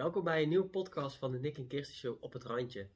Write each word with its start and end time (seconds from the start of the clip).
Welkom 0.00 0.24
bij 0.24 0.42
een 0.42 0.48
nieuwe 0.48 0.68
podcast 0.68 1.16
van 1.16 1.32
de 1.32 1.38
Nick 1.38 1.56
en 1.56 1.66
Kirsten 1.66 1.96
Show 1.96 2.16
op 2.20 2.32
het 2.32 2.44
randje. 2.44 2.88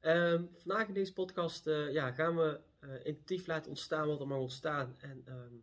Ehm, 0.00 0.44
vandaag 0.54 0.88
in 0.88 0.94
deze 0.94 1.12
podcast 1.12 1.66
eh, 1.66 1.92
ja, 1.92 2.10
gaan 2.10 2.36
we 2.36 2.60
uh, 2.80 2.94
intuïtief 2.94 3.46
laten 3.46 3.70
ontstaan 3.70 4.06
wat 4.06 4.20
er 4.20 4.26
mag 4.26 4.38
ontstaan 4.38 4.96
en 5.00 5.22
ehm, 5.24 5.54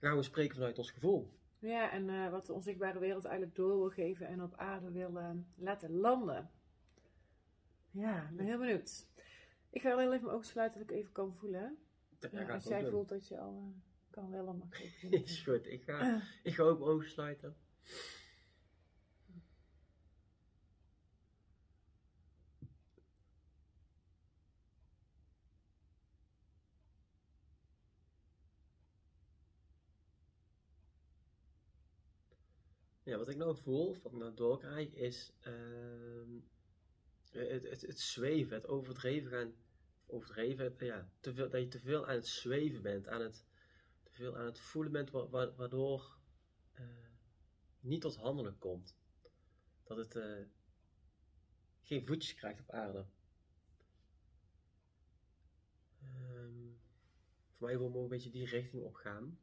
gaan 0.00 0.16
we 0.16 0.22
spreken 0.22 0.54
vanuit 0.54 0.78
ons 0.78 0.90
gevoel. 0.90 1.30
Ja, 1.58 1.92
en 1.92 2.08
uh, 2.08 2.30
wat 2.30 2.46
de 2.46 2.52
onzichtbare 2.52 2.98
wereld 2.98 3.24
eigenlijk 3.24 3.56
door 3.56 3.78
wil 3.78 3.90
geven 3.90 4.26
en 4.26 4.42
op 4.42 4.54
aarde 4.56 4.90
wil 4.90 5.20
laten 5.54 5.96
landen. 5.96 6.50
Ja, 7.90 8.28
ik 8.30 8.36
ben 8.36 8.46
heel 8.46 8.58
benieuwd. 8.58 9.06
Ik 9.70 9.80
ga 9.80 9.96
wel 9.96 10.12
even 10.12 10.24
mijn 10.24 10.36
ogen 10.36 10.46
sluiten 10.46 10.80
dat 10.80 10.90
ik 10.90 10.96
even 10.96 11.12
kan 11.12 11.34
voelen. 11.34 11.78
Ja, 12.30 12.54
als 12.54 12.64
jij 12.64 12.86
voelt 12.86 13.08
dat 13.08 13.28
je 13.28 13.38
al 13.38 13.74
kan 14.10 14.30
wel, 14.30 14.44
dan 14.44 14.58
mag 14.58 14.82
ik. 14.82 15.02
Is 15.24 15.42
goed, 15.42 15.66
ik 15.66 15.82
ga, 15.82 16.22
ik 16.42 16.54
ga 16.54 16.62
ook 16.62 16.78
mijn 16.78 16.90
ogen 16.90 17.10
sluiten. 17.10 17.56
Ja, 33.04 33.16
wat 33.18 33.28
ik 33.28 33.36
nou 33.36 33.56
voel, 33.56 33.94
ik 33.94 34.12
nou 34.12 34.34
doorkrijg, 34.34 34.92
is 34.92 35.32
uh, 35.46 36.40
het, 37.30 37.62
het, 37.62 37.80
het, 37.80 38.00
zweven, 38.00 38.56
het 38.56 38.66
overdreven 38.66 39.30
gaan, 39.30 39.54
overdreven, 40.06 40.74
ja, 40.78 41.08
te 41.20 41.34
veel, 41.34 41.50
dat 41.50 41.60
je 41.60 41.68
te 41.68 41.80
veel 41.80 42.06
aan 42.06 42.14
het 42.14 42.26
zweven 42.26 42.82
bent, 42.82 43.08
aan 43.08 43.20
het, 43.20 43.44
te 44.02 44.10
veel 44.10 44.36
aan 44.36 44.44
het 44.44 44.60
voelen 44.60 44.92
bent, 44.92 45.10
waardoor 45.56 46.16
uh, 46.78 46.86
niet 47.80 48.00
tot 48.00 48.16
handelen 48.16 48.58
komt. 48.58 48.96
Dat 49.82 49.96
het 49.96 50.14
uh, 50.14 50.44
geen 51.82 52.06
voetjes 52.06 52.34
krijgt 52.34 52.60
op 52.60 52.70
aarde. 52.70 53.06
Um, 56.02 56.78
voor 57.50 57.66
mij 57.66 57.78
wil 57.78 57.92
we 57.92 57.98
een 57.98 58.08
beetje 58.08 58.30
die 58.30 58.46
richting 58.46 58.82
op 58.82 58.94
gaan. 58.94 59.38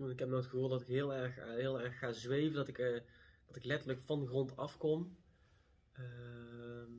Want 0.00 0.12
ik 0.12 0.18
heb 0.18 0.28
nou 0.28 0.40
het 0.40 0.50
gevoel 0.50 0.68
dat 0.68 0.80
ik 0.80 0.86
heel 0.86 1.14
erg, 1.14 1.38
uh, 1.38 1.44
heel 1.44 1.80
erg 1.80 1.98
ga 1.98 2.12
zweven, 2.12 2.54
dat 2.54 2.68
ik, 2.68 2.78
uh, 2.78 3.00
dat 3.46 3.56
ik 3.56 3.64
letterlijk 3.64 4.00
van 4.00 4.20
de 4.20 4.26
grond 4.26 4.56
afkom. 4.56 5.16
Uh, 5.98 6.00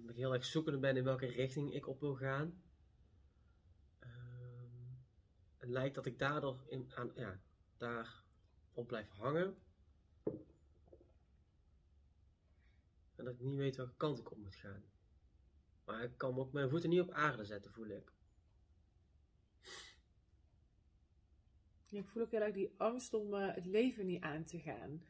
dat 0.01 0.09
ik 0.09 0.15
heel 0.15 0.33
erg 0.33 0.45
zoekende 0.45 0.79
ben 0.79 0.97
in 0.97 1.03
welke 1.03 1.25
richting 1.25 1.73
ik 1.73 1.87
op 1.87 1.99
wil 1.99 2.15
gaan. 2.15 2.61
het 5.57 5.69
lijkt 5.69 5.95
dat 5.95 6.05
ik 6.05 6.19
daardoor 6.19 6.63
in, 6.65 6.91
aan, 6.95 7.11
ja, 7.15 7.39
daar 7.77 8.23
op 8.73 8.87
blijf 8.87 9.09
hangen. 9.09 9.55
En 13.15 13.25
dat 13.25 13.33
ik 13.33 13.39
niet 13.39 13.57
weet 13.57 13.75
welke 13.75 13.95
kant 13.97 14.19
ik 14.19 14.31
op 14.31 14.37
moet 14.37 14.55
gaan. 14.55 14.83
Maar 15.85 16.03
ik 16.03 16.17
kan 16.17 16.37
ook 16.37 16.51
mijn 16.51 16.69
voeten 16.69 16.89
niet 16.89 17.01
op 17.01 17.11
aarde 17.11 17.45
zetten, 17.45 17.71
voel 17.71 17.87
ik. 17.87 18.11
Ik 21.99 22.07
voel 22.07 22.23
ook 22.23 22.31
heel 22.31 22.41
erg 22.41 22.53
die 22.53 22.73
angst 22.77 23.13
om 23.13 23.33
uh, 23.33 23.53
het 23.53 23.65
leven 23.65 24.05
niet 24.05 24.21
aan 24.21 24.43
te 24.43 24.59
gaan. 24.59 25.01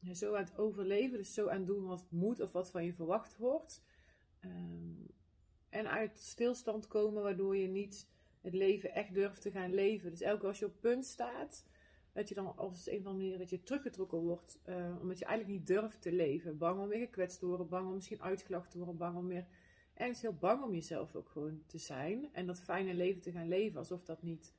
Ja, 0.00 0.14
zo 0.14 0.34
aan 0.34 0.44
het 0.44 0.58
overleven, 0.58 1.18
dus 1.18 1.34
zo 1.34 1.48
aan 1.48 1.64
doen 1.64 1.86
wat 1.86 2.06
moet 2.10 2.40
of 2.40 2.52
wat 2.52 2.70
van 2.70 2.84
je 2.84 2.92
verwacht 2.92 3.36
wordt. 3.36 3.82
Um, 4.44 5.06
en 5.68 5.90
uit 5.90 6.18
stilstand 6.18 6.86
komen 6.86 7.22
waardoor 7.22 7.56
je 7.56 7.68
niet 7.68 8.08
het 8.40 8.54
leven 8.54 8.94
echt 8.94 9.14
durft 9.14 9.42
te 9.42 9.50
gaan 9.50 9.74
leven. 9.74 10.10
Dus 10.10 10.20
elke 10.20 10.38
keer 10.38 10.48
als 10.48 10.58
je 10.58 10.66
op 10.66 10.80
punt 10.80 11.06
staat, 11.06 11.64
dat 12.12 12.28
je 12.28 12.34
dan 12.34 12.56
als 12.56 12.88
een 12.88 12.98
of 12.98 13.06
andere 13.06 13.24
manier 13.24 13.38
dat 13.38 13.50
je 13.50 13.62
teruggetrokken 13.62 14.18
wordt, 14.18 14.58
uh, 14.68 14.96
omdat 15.00 15.18
je 15.18 15.24
eigenlijk 15.24 15.58
niet 15.58 15.66
durft 15.66 16.02
te 16.02 16.12
leven. 16.12 16.58
Bang 16.58 16.80
om 16.80 16.88
weer 16.88 16.98
gekwetst 16.98 17.38
te 17.38 17.46
worden, 17.46 17.68
bang 17.68 17.86
om 17.86 17.94
misschien 17.94 18.22
uitgelachen 18.22 18.70
te 18.70 18.78
worden, 18.78 18.96
bang 18.96 19.16
om 19.16 19.26
weer 19.26 19.46
ergens 19.98 20.20
heel 20.20 20.34
bang 20.34 20.62
om 20.62 20.74
jezelf 20.74 21.14
ook 21.14 21.28
gewoon 21.28 21.62
te 21.66 21.78
zijn. 21.78 22.28
En 22.32 22.46
dat 22.46 22.60
fijne 22.60 22.94
leven 22.94 23.20
te 23.20 23.32
gaan 23.32 23.48
leven 23.48 23.78
alsof 23.78 24.04
dat 24.04 24.22
niet 24.22 24.54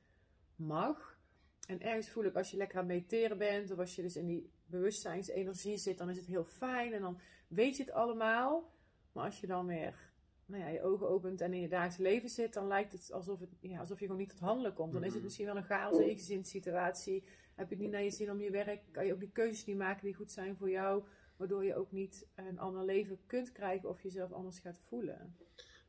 mag. 0.56 1.18
En 1.66 1.80
ergens 1.80 2.10
voel 2.10 2.24
ik 2.24 2.34
als 2.34 2.50
je 2.50 2.56
lekker 2.56 2.78
aan 2.78 2.84
het 2.84 2.92
mediteren 2.92 3.38
bent, 3.38 3.70
of 3.70 3.78
als 3.78 3.96
je 3.96 4.02
dus 4.02 4.16
in 4.16 4.26
die 4.26 4.50
bewustzijnsenergie 4.66 5.76
zit, 5.76 5.98
dan 5.98 6.10
is 6.10 6.16
het 6.16 6.26
heel 6.26 6.44
fijn 6.44 6.92
en 6.92 7.00
dan 7.00 7.18
weet 7.48 7.76
je 7.76 7.82
het 7.82 7.92
allemaal. 7.92 8.72
Maar 9.12 9.24
als 9.24 9.40
je 9.40 9.46
dan 9.46 9.66
weer 9.66 10.10
nou 10.50 10.62
ja, 10.62 10.68
je 10.68 10.82
ogen 10.82 11.08
opent 11.08 11.40
en 11.40 11.52
in 11.52 11.60
je 11.60 11.68
dagelijks 11.68 11.96
leven 11.96 12.28
zit, 12.28 12.52
dan 12.52 12.66
lijkt 12.66 12.92
het 12.92 13.12
alsof, 13.12 13.40
het, 13.40 13.50
ja, 13.60 13.78
alsof 13.78 13.98
je 13.98 14.04
gewoon 14.04 14.20
niet 14.20 14.30
tot 14.30 14.38
handelen 14.38 14.74
komt. 14.74 14.92
Dan 14.92 15.04
is 15.04 15.14
het 15.14 15.22
mm-hmm. 15.22 15.24
misschien 15.24 15.46
wel 15.46 15.56
een 15.56 15.64
chaos 15.64 15.98
in 15.98 16.06
je 16.06 16.14
gezinssituatie. 16.14 17.24
Heb 17.54 17.68
je 17.68 17.74
het 17.74 17.84
niet 17.84 17.92
naar 17.92 18.02
je 18.02 18.10
zin 18.10 18.30
om 18.30 18.40
je 18.40 18.50
werk, 18.50 18.82
kan 18.90 19.06
je 19.06 19.12
ook 19.12 19.20
die 19.20 19.30
keuzes 19.30 19.64
niet 19.64 19.76
maken 19.76 20.04
die 20.04 20.14
goed 20.14 20.30
zijn 20.30 20.56
voor 20.56 20.70
jou. 20.70 21.04
Waardoor 21.40 21.64
je 21.64 21.74
ook 21.74 21.92
niet 21.92 22.26
een 22.34 22.58
ander 22.58 22.84
leven 22.84 23.18
kunt 23.26 23.52
krijgen 23.52 23.88
of 23.88 24.02
jezelf 24.02 24.32
anders 24.32 24.58
gaat 24.58 24.78
voelen. 24.78 25.36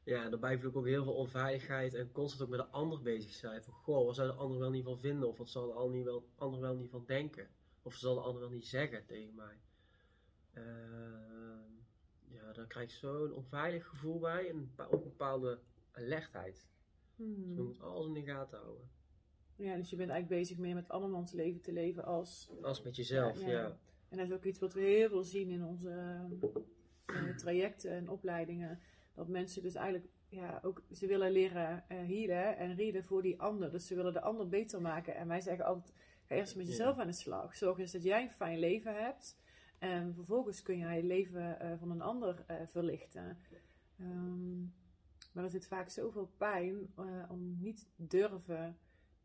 Ja, 0.03 0.29
daarbij 0.29 0.59
voel 0.59 0.69
ik 0.69 0.75
ook 0.75 0.85
heel 0.85 1.03
veel 1.03 1.13
onveiligheid 1.13 1.93
en 1.93 2.11
constant 2.11 2.41
ook 2.41 2.57
met 2.57 2.59
de 2.59 2.71
ander 2.71 3.01
bezig 3.01 3.33
zijn. 3.33 3.63
Van, 3.63 3.73
goh, 3.73 4.05
wat 4.05 4.15
zou 4.15 4.27
de 4.27 4.33
ander 4.33 4.59
wel 4.59 4.69
niet 4.69 4.83
van 4.83 4.99
vinden? 4.99 5.29
Of 5.29 5.37
wat 5.37 5.49
zal 5.49 5.67
de 5.67 5.73
ander 5.73 6.03
wel, 6.03 6.29
ander 6.35 6.59
wel 6.59 6.75
niet 6.75 6.89
van 6.89 7.03
denken? 7.05 7.47
Of 7.81 7.93
zal 7.93 8.15
de 8.15 8.21
ander 8.21 8.41
wel 8.41 8.49
niet 8.49 8.65
zeggen 8.67 9.05
tegen 9.05 9.35
mij? 9.35 9.59
Uh, 10.53 10.63
ja, 12.27 12.53
daar 12.53 12.67
krijg 12.67 12.89
ik 12.89 12.95
zo'n 12.95 13.33
onveilig 13.33 13.87
gevoel 13.87 14.19
bij 14.19 14.49
en 14.49 14.71
ook 14.77 14.91
een 14.91 15.03
bepaalde 15.03 15.59
alertheid. 15.91 16.67
Hmm. 17.15 17.47
Dus 17.47 17.55
je 17.55 17.61
moet 17.61 17.81
alles 17.81 18.07
in 18.07 18.13
de 18.13 18.23
gaten 18.23 18.59
houden. 18.59 18.89
Ja, 19.55 19.75
dus 19.75 19.89
je 19.89 19.95
bent 19.95 20.09
eigenlijk 20.09 20.41
bezig 20.41 20.57
meer 20.57 20.75
met 20.75 20.89
andermans 20.89 21.31
leven 21.31 21.61
te 21.61 21.71
leven 21.71 22.03
als... 22.03 22.51
Als 22.61 22.81
met 22.81 22.95
jezelf, 22.95 23.39
ja. 23.39 23.77
En 24.11 24.17
dat 24.17 24.27
is 24.27 24.33
ook 24.33 24.43
iets 24.43 24.59
wat 24.59 24.73
we 24.73 24.81
heel 24.81 25.09
veel 25.09 25.23
zien 25.23 25.49
in 25.49 25.63
onze 25.63 26.19
uh, 27.05 27.35
trajecten 27.35 27.91
en 27.91 28.09
opleidingen. 28.09 28.79
Dat 29.13 29.27
mensen 29.27 29.61
dus 29.61 29.75
eigenlijk 29.75 30.07
ja, 30.29 30.59
ook, 30.63 30.81
ze 30.91 31.07
willen 31.07 31.31
leren 31.31 31.83
uh, 31.91 31.97
healen 31.97 32.57
en 32.57 32.75
readen 32.75 33.03
voor 33.03 33.21
die 33.21 33.41
ander. 33.41 33.71
Dus 33.71 33.87
ze 33.87 33.95
willen 33.95 34.13
de 34.13 34.21
ander 34.21 34.47
beter 34.47 34.81
maken. 34.81 35.15
En 35.15 35.27
wij 35.27 35.41
zeggen 35.41 35.65
altijd, 35.65 35.93
ga 36.25 36.35
eerst 36.35 36.55
met 36.55 36.67
jezelf 36.67 36.97
aan 36.97 37.07
de 37.07 37.13
slag. 37.13 37.55
Zorg 37.55 37.77
eens 37.77 37.91
dat 37.91 38.03
jij 38.03 38.21
een 38.21 38.31
fijn 38.31 38.59
leven 38.59 39.03
hebt. 39.03 39.37
En 39.79 40.13
vervolgens 40.13 40.61
kun 40.61 40.77
jij 40.77 40.95
het 40.95 41.05
leven 41.05 41.57
uh, 41.61 41.71
van 41.79 41.91
een 41.91 42.01
ander 42.01 42.45
verlichten. 42.65 43.37
Um, 44.01 44.73
maar 45.33 45.43
er 45.43 45.49
zit 45.49 45.67
vaak 45.67 45.89
zoveel 45.89 46.31
pijn 46.37 46.93
om 47.29 47.57
niet 47.59 47.87
durven 47.95 48.77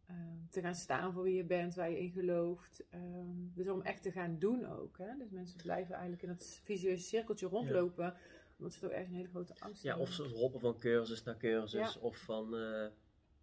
Ehm, 0.07 0.47
te 0.51 0.61
gaan 0.61 0.75
staan 0.75 1.13
voor 1.13 1.23
wie 1.23 1.37
je 1.37 1.45
bent, 1.45 1.75
waar 1.75 1.91
je 1.91 1.99
in 1.99 2.11
gelooft. 2.11 2.85
Ehm, 2.91 3.55
dus 3.55 3.69
om 3.69 3.83
echt 3.83 4.03
te 4.03 4.11
gaan 4.11 4.39
doen 4.39 4.67
ook. 4.67 4.99
Hè? 4.99 5.17
Dus 5.19 5.31
mensen 5.31 5.57
blijven 5.57 5.93
eigenlijk 5.93 6.23
in 6.23 6.29
dat 6.29 6.61
visueuze 6.65 7.03
cirkeltje 7.03 7.47
rondlopen. 7.47 8.17
Omdat 8.59 8.73
ze 8.73 8.81
toch 8.81 8.91
echt 8.91 9.07
een 9.07 9.15
hele 9.15 9.29
grote 9.29 9.55
angst 9.59 9.83
ja, 9.83 9.89
hebben. 9.89 10.07
Ja, 10.07 10.23
of 10.23 10.29
ze 10.29 10.37
hoppen 10.37 10.61
van 10.61 10.79
cursus 10.79 11.23
naar 11.23 11.37
cursus. 11.37 11.99
Of 11.99 12.17
van, 12.17 12.55
uh, 12.55 12.87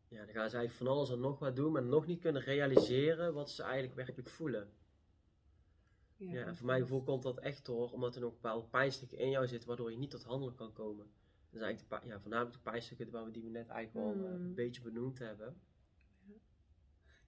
ja, 0.08 0.26
dan 0.26 0.34
gaan 0.34 0.50
ze 0.50 0.58
eigenlijk 0.58 0.72
van 0.72 0.88
alles 0.88 1.12
en 1.12 1.20
nog 1.20 1.40
wat 1.40 1.56
doen. 1.56 1.72
Maar 1.72 1.84
nog 1.84 2.08
niet 2.08 2.22
kunnen 2.22 2.42
realiseren 2.42 3.34
wat 3.34 3.52
ze 3.52 3.64
eigenlijk 3.64 3.96
werkelijk 3.96 4.30
voelen. 4.30 4.70
Ja, 6.18 6.34
ja 6.34 6.54
voor 6.54 6.66
mijn 6.66 6.82
gevoel 6.82 7.04
komt 7.04 7.24
dat 7.24 7.40
echt 7.40 7.66
door, 7.66 7.92
omdat 7.92 8.16
er 8.16 8.22
nog 8.22 8.34
bepaalde 8.34 8.68
pijnstukken 8.68 9.18
in 9.18 9.30
jou 9.30 9.48
zitten, 9.48 9.68
waardoor 9.68 9.92
je 9.92 9.98
niet 9.98 10.12
tot 10.12 10.24
handelen 10.24 10.56
kan 10.56 10.74
komen. 10.74 11.06
Dat 11.50 11.62
is 11.62 11.68
eigenlijk 11.68 12.04
de, 12.04 12.08
ja, 12.08 12.20
voornamelijk 12.20 12.56
de 12.56 12.62
pijnstukken 12.72 13.12
waar 13.12 13.26
we 13.26 13.32
die 13.32 13.44
we 13.44 13.50
net 13.50 13.68
eigenlijk 13.68 14.08
al 14.08 14.16
uh, 14.16 14.32
een 14.32 14.54
beetje 14.54 14.82
benoemd 14.82 15.20
hebben. 15.20 15.56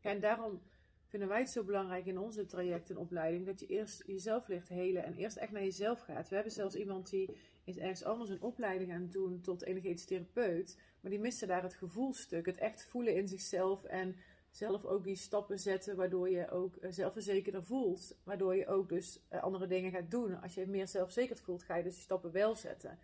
Ja, 0.05 0.11
en 0.11 0.19
daarom 0.19 0.61
vinden 1.05 1.29
wij 1.29 1.39
het 1.39 1.49
zo 1.49 1.63
belangrijk 1.63 2.05
in 2.05 2.17
onze 2.17 2.45
traject 2.45 2.89
en 2.89 2.97
opleiding 2.97 3.45
dat 3.45 3.59
je 3.59 3.65
eerst 3.65 4.03
jezelf 4.05 4.47
leert 4.47 4.67
helen 4.67 5.03
en 5.03 5.13
eerst 5.13 5.37
echt 5.37 5.51
naar 5.51 5.63
jezelf 5.63 5.99
gaat. 5.99 6.29
We 6.29 6.35
hebben 6.35 6.53
zelfs 6.53 6.75
iemand 6.75 7.09
die 7.09 7.37
is 7.63 7.77
ergens 7.77 8.03
anders 8.03 8.29
een 8.29 8.41
opleiding 8.41 8.93
aan 8.93 9.09
doen 9.09 9.41
tot 9.41 9.63
energetisch 9.63 10.05
therapeut, 10.05 10.77
maar 11.01 11.11
die 11.11 11.19
miste 11.19 11.45
daar 11.45 11.63
het 11.63 11.73
gevoelstuk, 11.73 12.45
het 12.45 12.57
echt 12.57 12.85
voelen 12.85 13.15
in 13.15 13.27
zichzelf 13.27 13.83
en 13.83 14.15
zelf 14.49 14.85
ook 14.85 15.03
die 15.03 15.15
stappen 15.15 15.59
zetten 15.59 15.95
waardoor 15.95 16.29
je 16.29 16.49
ook 16.49 16.75
eh, 16.75 16.91
zelfverzekerder 16.91 17.63
voelt, 17.63 18.17
waardoor 18.23 18.55
je 18.55 18.67
ook 18.67 18.89
dus 18.89 19.19
eh, 19.27 19.43
andere 19.43 19.67
dingen 19.67 19.91
gaat 19.91 20.11
doen. 20.11 20.41
Als 20.41 20.53
je 20.53 20.67
meer 20.67 20.87
zelfverzekerd 20.87 21.41
voelt, 21.41 21.63
ga 21.63 21.75
je 21.75 21.83
dus 21.83 21.93
die 21.93 22.03
stappen 22.03 22.31
wel 22.31 22.55
zetten. 22.55 22.99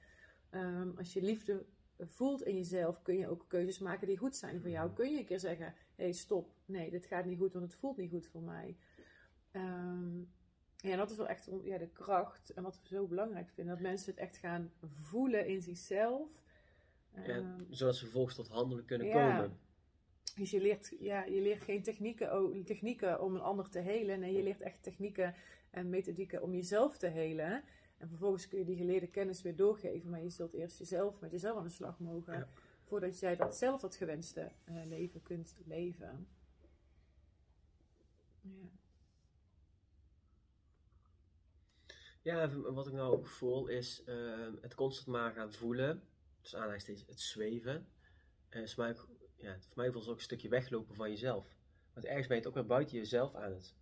Um, 0.51 0.93
als 0.97 1.13
je 1.13 1.21
liefde 1.21 1.65
voelt 1.99 2.43
in 2.43 2.55
jezelf, 2.55 3.01
kun 3.01 3.17
je 3.17 3.27
ook 3.27 3.45
keuzes 3.47 3.79
maken 3.79 4.07
die 4.07 4.17
goed 4.17 4.35
zijn 4.35 4.61
voor 4.61 4.69
jou. 4.69 4.91
Kun 4.93 5.11
je 5.11 5.17
een 5.17 5.25
keer 5.25 5.39
zeggen: 5.39 5.73
hey, 6.01 6.11
stop, 6.11 6.53
nee, 6.65 6.89
dit 6.89 7.05
gaat 7.05 7.25
niet 7.25 7.37
goed, 7.37 7.53
want 7.53 7.65
het 7.65 7.75
voelt 7.75 7.97
niet 7.97 8.09
goed 8.09 8.27
voor 8.27 8.41
mij. 8.41 8.77
Um, 9.51 10.31
ja, 10.77 10.95
dat 10.95 11.11
is 11.11 11.17
wel 11.17 11.27
echt 11.27 11.49
ja, 11.63 11.77
de 11.77 11.89
kracht 11.89 12.53
en 12.53 12.63
wat 12.63 12.79
we 12.81 12.87
zo 12.87 13.07
belangrijk 13.07 13.49
vinden: 13.49 13.73
dat 13.73 13.83
mensen 13.83 14.11
het 14.11 14.19
echt 14.19 14.37
gaan 14.37 14.71
voelen 14.81 15.47
in 15.47 15.61
zichzelf. 15.61 16.29
Um, 17.27 17.55
zodat 17.69 17.95
ze 17.95 18.03
vervolgens 18.03 18.35
tot 18.35 18.47
handelen 18.47 18.85
kunnen 18.85 19.07
ja. 19.07 19.35
komen. 19.35 19.59
Dus 20.35 20.51
je 20.51 20.61
leert, 20.61 20.95
ja, 20.99 21.23
je 21.23 21.41
leert 21.41 21.61
geen 21.63 21.83
technieken, 21.83 22.63
technieken 22.65 23.21
om 23.21 23.35
een 23.35 23.41
ander 23.41 23.69
te 23.69 23.79
helen. 23.79 24.19
Nee, 24.19 24.33
je 24.33 24.43
leert 24.43 24.61
echt 24.61 24.83
technieken 24.83 25.35
en 25.69 25.89
methodieken 25.89 26.41
om 26.41 26.53
jezelf 26.53 26.97
te 26.97 27.07
helen. 27.07 27.63
En 27.97 28.07
vervolgens 28.07 28.47
kun 28.47 28.59
je 28.59 28.65
die 28.65 28.75
geleerde 28.75 29.07
kennis 29.07 29.41
weer 29.41 29.55
doorgeven, 29.55 30.09
maar 30.09 30.23
je 30.23 30.29
zult 30.29 30.53
eerst 30.53 30.77
jezelf 30.77 31.19
met 31.19 31.31
jezelf 31.31 31.57
aan 31.57 31.63
de 31.63 31.69
slag 31.69 31.99
mogen. 31.99 32.33
Ja. 32.33 32.47
Voordat 32.91 33.19
jij 33.19 33.35
dat 33.35 33.55
zelf 33.55 33.81
dat 33.81 33.95
gewenste 33.95 34.51
eh, 34.63 34.85
leven 34.85 35.21
kunt 35.21 35.55
leven. 35.65 36.27
Ja. 38.41 38.69
Ja, 42.21 42.41
en 42.41 42.73
wat 42.73 42.87
ik 42.87 42.93
nou 42.93 43.25
voel 43.25 43.67
is 43.67 44.03
ehm, 44.03 44.55
het 44.61 44.75
constant 44.75 45.07
maar 45.07 45.33
gaan 45.33 45.53
voelen. 45.53 46.03
Dus 46.41 46.55
aanhalingstekens 46.55 47.07
het 47.07 47.19
zweven. 47.19 47.87
Eh, 48.49 48.61
is 48.61 48.75
ja, 48.75 49.59
voor 49.59 49.75
mij 49.75 49.91
voelt 49.91 50.03
het 50.03 50.11
ook 50.11 50.17
een 50.17 50.23
stukje 50.23 50.49
weglopen 50.49 50.95
van 50.95 51.09
jezelf. 51.09 51.55
Want 51.93 52.05
ergens 52.05 52.27
ben 52.27 52.37
je 52.37 52.43
het 52.43 52.51
ook 52.51 52.57
weer 52.57 52.75
buiten 52.75 52.97
jezelf 52.97 53.35
aan 53.35 53.51
het 53.51 53.75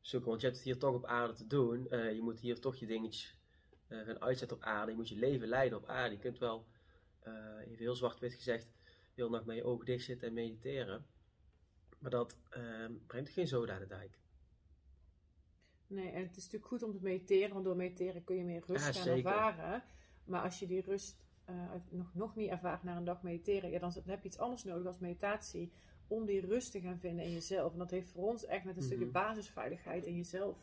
zoeken. 0.00 0.28
Want 0.28 0.40
je 0.40 0.46
hebt 0.46 0.58
het 0.58 0.66
hier 0.66 0.78
toch 0.78 0.94
op 0.94 1.04
aarde 1.04 1.34
te 1.34 1.46
doen. 1.46 1.90
Eh, 1.90 2.14
je 2.14 2.22
moet 2.22 2.40
hier 2.40 2.60
toch 2.60 2.76
je 2.76 2.86
dingetjes 2.86 3.38
eh, 3.86 3.98
gaan 4.00 4.20
uitzetten 4.20 4.56
op 4.56 4.62
aarde. 4.62 4.90
Je 4.90 4.96
moet 4.96 5.08
je 5.08 5.16
leven 5.16 5.48
leiden 5.48 5.78
op 5.78 5.86
aarde. 5.86 6.14
Je 6.14 6.20
kunt 6.20 6.38
wel, 6.38 6.66
eh, 7.24 7.32
even 7.70 7.76
heel 7.84 7.94
zwart-wit 7.94 8.34
gezegd, 8.34 8.72
heel 9.14 9.30
nacht 9.30 9.44
met 9.44 9.56
je 9.56 9.64
ogen 9.64 9.84
dicht 9.86 10.04
zitten 10.04 10.28
en 10.28 10.34
mediteren. 10.34 11.06
Maar 11.98 12.10
dat 12.10 12.38
ehm, 12.50 12.92
brengt 13.06 13.30
geen 13.30 13.46
zoda 13.48 13.74
aan 13.74 13.80
de 13.80 13.86
dijk. 13.86 14.18
Nee, 15.86 16.10
en 16.10 16.22
het 16.22 16.36
is 16.36 16.42
natuurlijk 16.44 16.66
goed 16.70 16.82
om 16.82 16.92
te 16.92 17.02
mediteren, 17.02 17.52
want 17.52 17.64
door 17.64 17.76
mediteren 17.76 18.24
kun 18.24 18.36
je 18.36 18.44
meer 18.44 18.62
rust 18.66 18.86
Ja, 18.86 18.92
gaan 18.92 19.02
zeker. 19.02 19.16
ervaren. 19.32 19.82
Maar 20.24 20.42
als 20.42 20.58
je 20.58 20.66
die 20.66 20.80
rust 20.80 21.16
eh, 21.44 21.72
nog, 21.90 22.14
nog 22.14 22.36
niet 22.36 22.50
ervaart 22.50 22.82
na 22.82 22.96
een 22.96 23.04
dag 23.04 23.22
mediteren, 23.22 23.70
ja, 23.70 23.78
dan, 23.78 23.90
dan 23.94 24.02
heb 24.06 24.22
je 24.22 24.28
iets 24.28 24.38
anders 24.38 24.64
nodig 24.64 24.86
als 24.86 24.98
meditatie 24.98 25.72
om 26.06 26.26
die 26.26 26.40
rust 26.46 26.72
te 26.72 26.80
gaan 26.80 26.98
vinden 26.98 27.24
in 27.24 27.32
jezelf. 27.32 27.72
En 27.72 27.78
dat 27.78 27.90
heeft 27.90 28.10
voor 28.10 28.28
ons 28.28 28.44
echt 28.44 28.64
met 28.64 28.76
een 28.76 28.82
stukje 28.82 29.04
Mhm. 29.04 29.12
basisveiligheid 29.12 30.04
in 30.04 30.16
jezelf 30.16 30.56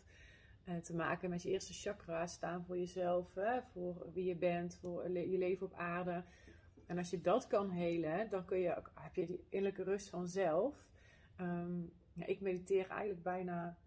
eh, 0.64 0.78
te 0.78 0.96
maken. 0.96 1.30
Met 1.30 1.42
je 1.44 1.50
eerste 1.50 1.74
chakra 1.74 2.28
staan 2.28 2.66
voor 2.66 2.78
jezelf, 2.78 3.34
hè, 3.34 3.62
voor 3.62 4.12
wie 4.14 4.26
je 4.26 4.36
bent, 4.36 4.76
voor 4.76 5.10
le- 5.10 5.20
je 5.32 5.38
leven 5.38 5.66
op 5.66 5.74
aarde. 5.74 6.24
En 6.92 6.98
als 6.98 7.10
je 7.10 7.22
dat 7.22 7.48
kan 7.48 7.70
helen, 7.70 8.30
dan 8.30 8.46
kun 8.46 8.58
je, 8.58 8.78
ook- 8.78 8.92
heb 8.96 9.16
je 9.16 9.26
die 9.26 9.46
innerlijke 9.50 9.84
rust 9.84 10.10
vanzelf. 10.10 10.86
Ehm, 11.36 11.82
ja, 12.14 12.26
ik 12.26 12.42
mediteer 12.42 12.88
eigenlijk 12.90 13.24
bijna 13.24 13.78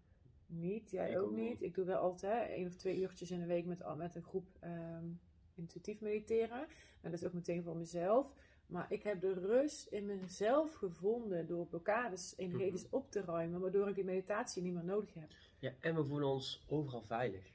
niet. 0.45 0.91
Jij 0.91 1.11
Ik 1.11 1.17
ook, 1.17 1.31
niet. 1.31 1.61
Ik 1.61 1.75
doe 1.75 1.85
wel 1.85 1.97
altijd 1.97 2.49
één 2.49 2.67
of 2.67 2.75
twee 2.75 2.99
uurtjes 2.99 3.31
in 3.31 3.39
de 3.39 3.45
week 3.45 3.65
met, 3.65 3.95
met 3.97 4.15
een 4.15 4.23
groep 4.23 4.47
ehm, 4.59 5.05
intuïtief 5.53 6.01
mediteren. 6.01 6.59
En 7.01 7.11
dat 7.11 7.13
is 7.13 7.25
ook 7.25 7.33
meteen 7.33 7.63
voor 7.63 7.77
mezelf. 7.77 8.33
Maar 8.65 8.91
ik 8.91 9.03
heb 9.03 9.21
de 9.21 9.33
rust 9.33 9.87
in 9.87 10.05
mezelf 10.05 10.73
gevonden 10.73 11.47
door 11.47 11.65
blokkades 11.67 12.33
energetisch 12.37 12.89
op 12.89 13.11
te 13.11 13.21
ruimen, 13.21 13.59
waardoor 13.59 13.89
ik 13.89 13.95
die 13.95 14.03
meditatie 14.03 14.61
niet 14.61 14.73
meer 14.73 14.83
nodig 14.83 15.13
heb. 15.13 15.29
Ja, 15.59 15.73
en 15.79 15.95
we 15.95 16.05
voelen 16.05 16.27
ons 16.27 16.65
overal 16.67 17.01
veilig. 17.01 17.45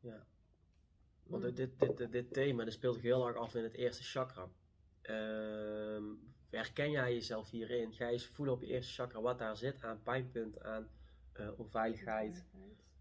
Ja. 0.00 0.26
Want 1.26 1.42
Mm. 1.44 1.54
dit, 1.54 1.78
dit, 1.78 1.96
dit, 1.96 2.12
dit 2.12 2.32
thema 2.32 2.64
dat 2.64 2.72
speelt 2.72 2.94
zich 2.94 3.02
heel 3.02 3.26
erg 3.26 3.36
af 3.36 3.54
in 3.54 3.62
het 3.62 3.74
eerste 3.74 4.02
chakra. 4.02 4.48
Ehm, 5.02 6.04
herken 6.50 6.90
jij 6.90 7.12
jezelf 7.14 7.50
hierin? 7.50 7.92
Ga 7.92 8.06
je 8.06 8.12
eens 8.12 8.26
voelen 8.26 8.54
op 8.54 8.60
je 8.60 8.66
eerste 8.66 8.92
chakra 8.92 9.20
wat 9.20 9.38
daar 9.38 9.56
zit 9.56 9.82
aan 9.84 10.02
pijnpunt, 10.02 10.60
aan 10.62 10.88
eh, 11.32 11.48
onveiligheid. 11.58 12.44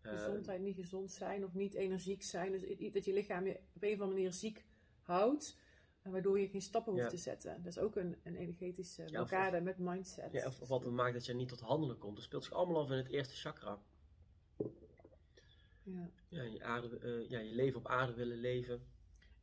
Eh, 0.01 0.11
Gezondheid, 0.11 0.61
niet 0.61 0.75
gezond 0.75 1.11
zijn 1.11 1.43
of 1.45 1.53
niet 1.53 1.73
energiek 1.73 2.23
zijn. 2.23 2.51
Dus 2.51 2.91
dat 2.93 3.05
je 3.05 3.13
lichaam 3.13 3.45
je 3.45 3.59
op 3.75 3.83
een 3.83 3.93
of 3.93 3.99
andere 3.99 4.11
manier 4.13 4.33
ziek 4.33 4.65
houdt, 5.01 5.57
eh, 6.01 6.11
waardoor 6.11 6.39
je 6.39 6.47
geen 6.47 6.61
stappen 6.61 6.91
hoeft 6.91 7.03
Ja. 7.03 7.09
te 7.09 7.17
zetten. 7.17 7.63
Dat 7.63 7.71
is 7.71 7.79
ook 7.79 7.95
een, 7.95 8.15
een 8.23 8.35
energetische 8.35 9.01
Ja, 9.01 9.07
of- 9.07 9.11
blokkade 9.29 9.61
met 9.61 9.77
mindset. 9.77 10.31
ja, 10.31 10.45
of, 10.47 10.61
of 10.61 10.67
wat 10.67 10.83
het 10.83 10.93
maakt 10.93 11.13
dat 11.13 11.25
je 11.25 11.33
niet 11.33 11.49
tot 11.49 11.59
handelen 11.59 11.97
komt. 11.97 12.15
Dat 12.15 12.23
speelt 12.25 12.43
zich 12.43 12.53
allemaal 12.53 12.81
af 12.81 12.89
in 12.91 12.97
het 12.97 13.07
eerste 13.07 13.35
chakra. 13.35 13.79
Ja. 15.83 16.09
Ja, 16.35 16.43
je, 16.43 16.63
aarde, 16.63 16.99
eh, 16.99 17.29
ja, 17.29 17.39
je 17.39 17.55
leven 17.55 17.79
op 17.79 17.87
aarde 17.87 18.13
willen 18.13 18.37
leven. 18.37 18.81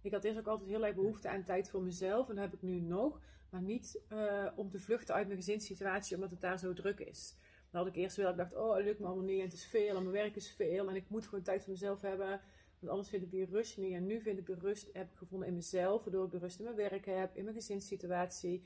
Ik 0.02 0.12
had 0.12 0.24
eerst 0.24 0.38
ook 0.38 0.46
altijd 0.46 0.68
heel 0.68 0.84
erg 0.84 0.94
behoefte 0.94 1.28
aan 1.28 1.44
tijd 1.44 1.70
voor 1.70 1.82
mezelf. 1.82 2.28
En 2.28 2.34
dat 2.34 2.44
heb 2.44 2.54
ik 2.54 2.62
nu 2.62 2.80
nog. 2.80 3.20
Maar 3.50 3.62
niet 3.62 4.00
eh, 4.08 4.46
om 4.56 4.70
te 4.70 4.80
vluchten 4.80 5.14
uit 5.14 5.26
mijn 5.26 5.38
gezinssituatie, 5.38 6.14
omdat 6.14 6.30
het 6.30 6.40
daar 6.40 6.58
zo 6.58 6.72
druk 6.72 7.00
is. 7.00 7.36
Dan 7.70 7.80
had 7.80 7.90
ik 7.90 7.96
eerst 7.96 8.16
wel, 8.16 8.30
ik 8.30 8.36
dacht, 8.36 8.54
oh, 8.54 8.76
het 8.76 8.84
lukt 8.84 8.98
me 8.98 9.06
allemaal 9.06 9.24
niet. 9.24 9.38
En 9.38 9.44
het 9.44 9.52
is 9.52 9.66
veel, 9.66 9.96
en 9.96 10.02
mijn 10.02 10.10
werk 10.10 10.36
is 10.36 10.50
veel. 10.50 10.88
En 10.88 10.94
ik 10.94 11.08
moet 11.08 11.26
gewoon 11.26 11.44
tijd 11.44 11.62
voor 11.62 11.72
mezelf 11.72 12.00
hebben. 12.00 12.40
Want 12.78 12.92
anders 12.92 13.08
vind 13.08 13.22
ik 13.22 13.30
die 13.30 13.44
rust 13.44 13.76
niet. 13.78 13.92
En 13.92 14.06
nu 14.06 14.20
vind 14.20 14.38
ik 14.38 14.46
de 14.46 14.54
rust, 14.54 14.90
heb 14.92 15.10
ik 15.10 15.16
gevonden 15.16 15.48
in 15.48 15.54
mezelf. 15.54 16.04
Waardoor 16.04 16.24
ik 16.24 16.30
de 16.30 16.38
rust 16.38 16.58
in 16.58 16.64
mijn 16.64 16.76
werk 16.76 17.06
heb, 17.06 17.36
in 17.36 17.44
mijn 17.44 17.56
gezinssituatie. 17.56 18.62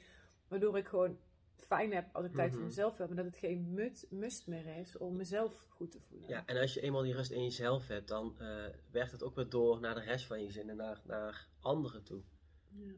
Waardoor 0.49 0.79
ik 0.79 0.87
gewoon 0.87 1.19
fijn 1.63 1.93
heb 1.93 2.09
als 2.13 2.25
ik 2.27 2.35
tijd 2.35 2.51
voor 2.51 2.59
Mhm. 2.59 2.69
mezelf 2.69 2.99
heb. 2.99 3.11
En 3.11 3.17
dat 3.17 3.25
het 3.25 3.37
geen 3.37 3.73
mut, 3.75 4.07
must 4.11 4.47
meer 4.47 4.67
is 4.79 4.97
om 4.97 5.17
mezelf 5.17 5.67
goed 5.69 5.91
te 5.91 6.01
voelen. 6.01 6.29
Ja, 6.29 6.47
en 6.47 6.57
als 6.61 6.75
je 6.75 6.81
eenmaal 6.81 7.03
die 7.03 7.15
rust 7.15 7.31
in 7.31 7.43
jezelf 7.43 7.87
hebt, 7.89 8.09
dan 8.09 8.39
eh, 8.39 8.65
werkt 8.91 9.13
het 9.13 9.23
ook 9.23 9.35
weer 9.35 9.49
door 9.49 9.81
naar 9.81 9.95
de 9.95 10.01
rest 10.01 10.27
van 10.27 10.41
je 10.41 10.47
gezin 10.47 10.71
en 10.71 10.77
naar, 10.77 11.01
naar 11.05 11.49
anderen 11.61 12.03
toe. 12.03 12.23
Ja. 12.69 12.93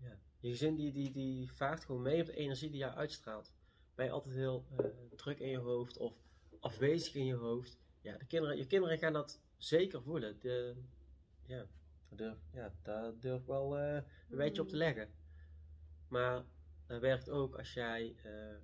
Ja. 0.00 0.18
Je 0.40 0.48
gezin 0.48 0.74
die, 0.74 0.92
die, 0.92 1.10
die 1.10 1.52
vaart 1.52 1.84
gewoon 1.84 2.02
mee 2.02 2.20
op 2.20 2.26
de 2.26 2.36
energie 2.36 2.70
die 2.70 2.78
jij 2.78 2.90
uitstraalt. 2.90 3.52
Ben 3.94 4.04
je 4.06 4.12
altijd 4.12 4.34
heel 4.34 4.64
eh, 4.76 4.86
druk 5.16 5.38
in 5.38 5.48
je 5.48 5.58
hoofd 5.58 5.96
of 5.96 6.14
afwezig 6.60 7.14
in 7.14 7.24
je 7.24 7.34
hoofd. 7.34 7.78
Ja, 8.00 8.16
de 8.16 8.26
kinderen, 8.26 8.56
je 8.56 8.66
kinderen 8.66 8.98
gaan 8.98 9.12
dat 9.12 9.40
zeker 9.56 10.02
voelen. 10.02 10.38
De, 10.40 10.76
ja, 11.46 11.66
daar 12.08 12.16
durf, 12.18 12.38
ja, 12.52 12.74
daar 12.82 13.18
durf 13.20 13.40
ik 13.40 13.46
wel 13.46 13.78
eh, 13.78 13.94
een 14.30 14.36
beetje 14.36 14.62
op 14.62 14.68
te 14.68 14.76
leggen. 14.76 15.08
Maar 16.08 16.44
dat 16.88 17.00
werkt 17.00 17.30
ook 17.30 17.56
als 17.56 17.74
jij 17.74 18.16
eh, 18.22 18.56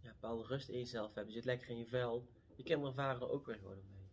ja, 0.00 0.12
bepaalde 0.12 0.46
rust 0.46 0.68
in 0.68 0.78
jezelf 0.78 1.14
hebt. 1.14 1.28
Je 1.28 1.32
zit 1.32 1.44
lekker 1.44 1.68
in 1.68 1.78
je 1.78 1.86
vel. 1.86 2.28
Je 2.54 2.62
kinderen 2.62 2.94
varen 2.94 3.20
er 3.20 3.30
ook 3.30 3.46
weer 3.46 3.58
gewoon 3.58 3.82
mee. 3.90 4.10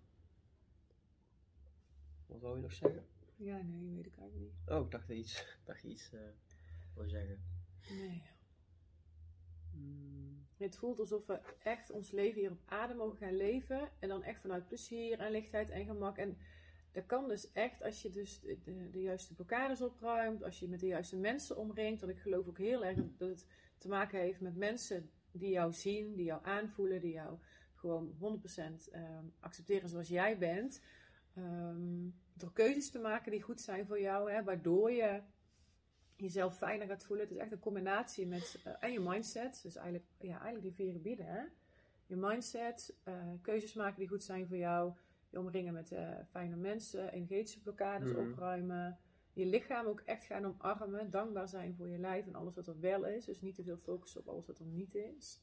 Wat 2.26 2.42
wou 2.42 2.56
je 2.56 2.62
nog 2.62 2.74
zeggen? 2.74 3.06
ja, 3.36 3.62
nee, 3.62 3.96
weet 3.96 4.06
ik 4.06 4.18
eigenlijk 4.18 4.52
niet. 4.52 4.70
Oh, 4.70 4.86
ik 4.86 4.92
dacht 4.92 5.10
iets, 5.10 5.46
dacht 5.66 5.84
iets 5.84 6.12
eh 6.14 6.20
wou 6.94 7.10
zeggen. 7.10 7.44
Nee. 7.90 8.22
Het 10.58 10.78
voelt 10.78 11.00
alsof 11.00 11.26
we 11.26 11.40
echt 11.64 11.90
ons 11.90 12.12
leven 12.12 12.40
hier 12.40 12.52
op 12.52 12.62
aarde 12.66 12.94
mogen 12.94 13.18
gaan 13.18 13.36
leven. 13.36 13.90
En 14.00 14.10
dan 14.10 14.24
echt 14.24 14.42
vanuit 14.42 14.68
plezier 14.68 15.20
en 15.20 15.32
lichtheid 15.32 15.70
en 15.70 15.86
gemak. 15.86 16.18
En 16.18 16.38
dat 16.92 17.06
kan 17.06 17.28
dus 17.28 17.52
echt 17.52 17.84
als 17.84 18.02
je 18.02 18.10
dus 18.10 18.40
de, 18.40 18.90
de, 18.92 19.02
juiste 19.02 19.34
blokkades 19.34 19.82
opruimt. 19.82 20.44
Als 20.44 20.60
je 20.60 20.68
met 20.68 20.80
de 20.80 20.88
juiste 20.88 21.18
mensen 21.18 21.58
omringt. 21.58 22.02
Want 22.02 22.12
ik 22.12 22.20
geloof 22.20 22.48
ook 22.48 22.58
heel 22.58 22.86
erg 22.86 22.98
dat, 23.18 23.30
het 23.30 23.46
te 23.78 23.88
maken 23.88 24.20
heeft 24.20 24.42
met 24.42 24.56
mensen 24.56 25.10
die 25.32 25.50
jou 25.50 25.74
zien. 25.74 26.16
Die 26.16 26.26
jou 26.26 26.46
aanvoelen. 26.46 27.02
Die 27.02 27.12
jou 27.12 27.38
gewoon 27.74 28.14
100% 28.14 28.90
ehm, 28.92 29.26
accepteren 29.40 29.90
zoals 29.90 30.08
jij 30.08 30.38
bent. 30.38 30.82
Ehm, 31.36 32.10
door 32.34 32.54
keuzes 32.54 32.90
te 32.90 33.00
maken 33.00 33.32
die 33.32 33.42
goed 33.42 33.62
zijn 33.62 33.88
voor 33.88 34.02
jou. 34.02 34.32
Hè, 34.32 34.44
waardoor 34.44 34.92
je 34.92 35.22
jezelf 36.16 36.58
fijner 36.58 36.88
gaat 36.88 37.04
voelen. 37.04 37.26
Het 37.26 37.36
is 37.36 37.42
echt 37.42 37.52
een 37.52 37.60
combinatie 37.60 38.28
met 38.28 38.60
eh, 38.64 38.74
en 38.80 38.92
je 38.92 39.00
mindset. 39.00 39.60
Dus 39.64 39.76
eigenlijk, 39.76 40.06
ja, 40.20 40.42
eigenlijk 40.42 40.62
die 40.62 40.86
vier 40.86 40.92
gebieden. 40.94 41.52
Je 42.06 42.16
mindset, 42.16 42.96
eh, 43.04 43.14
keuzes 43.42 43.74
maken 43.74 44.00
die 44.00 44.08
goed 44.08 44.24
zijn 44.24 44.48
voor 44.48 44.58
jou. 44.58 44.94
Je 45.30 45.40
omringen 45.40 45.74
met 45.74 45.92
eh, 45.92 46.10
fijne 46.30 46.56
mensen, 46.56 47.12
energetische 47.12 47.60
blokkades 47.62 48.12
Mhm. 48.12 48.20
opruimen. 48.20 49.00
Je 49.34 49.46
lichaam 49.46 49.86
ook 49.86 50.00
echt 50.00 50.24
gaan 50.26 50.46
omarmen. 50.46 51.10
Dankbaar 51.12 51.48
zijn 51.48 51.76
voor 51.76 51.88
je 51.90 51.98
lijf 51.98 52.26
en 52.28 52.36
alles 52.36 52.56
wat 52.56 52.68
er 52.68 52.80
wel 52.80 53.06
is. 53.06 53.26
Dus 53.26 53.42
niet 53.42 53.56
te 53.56 53.64
veel 53.64 53.78
focussen 53.78 54.22
op 54.22 54.28
alles 54.28 54.46
wat 54.46 54.60
er 54.60 54.66
niet 54.66 54.96
is. 54.96 55.42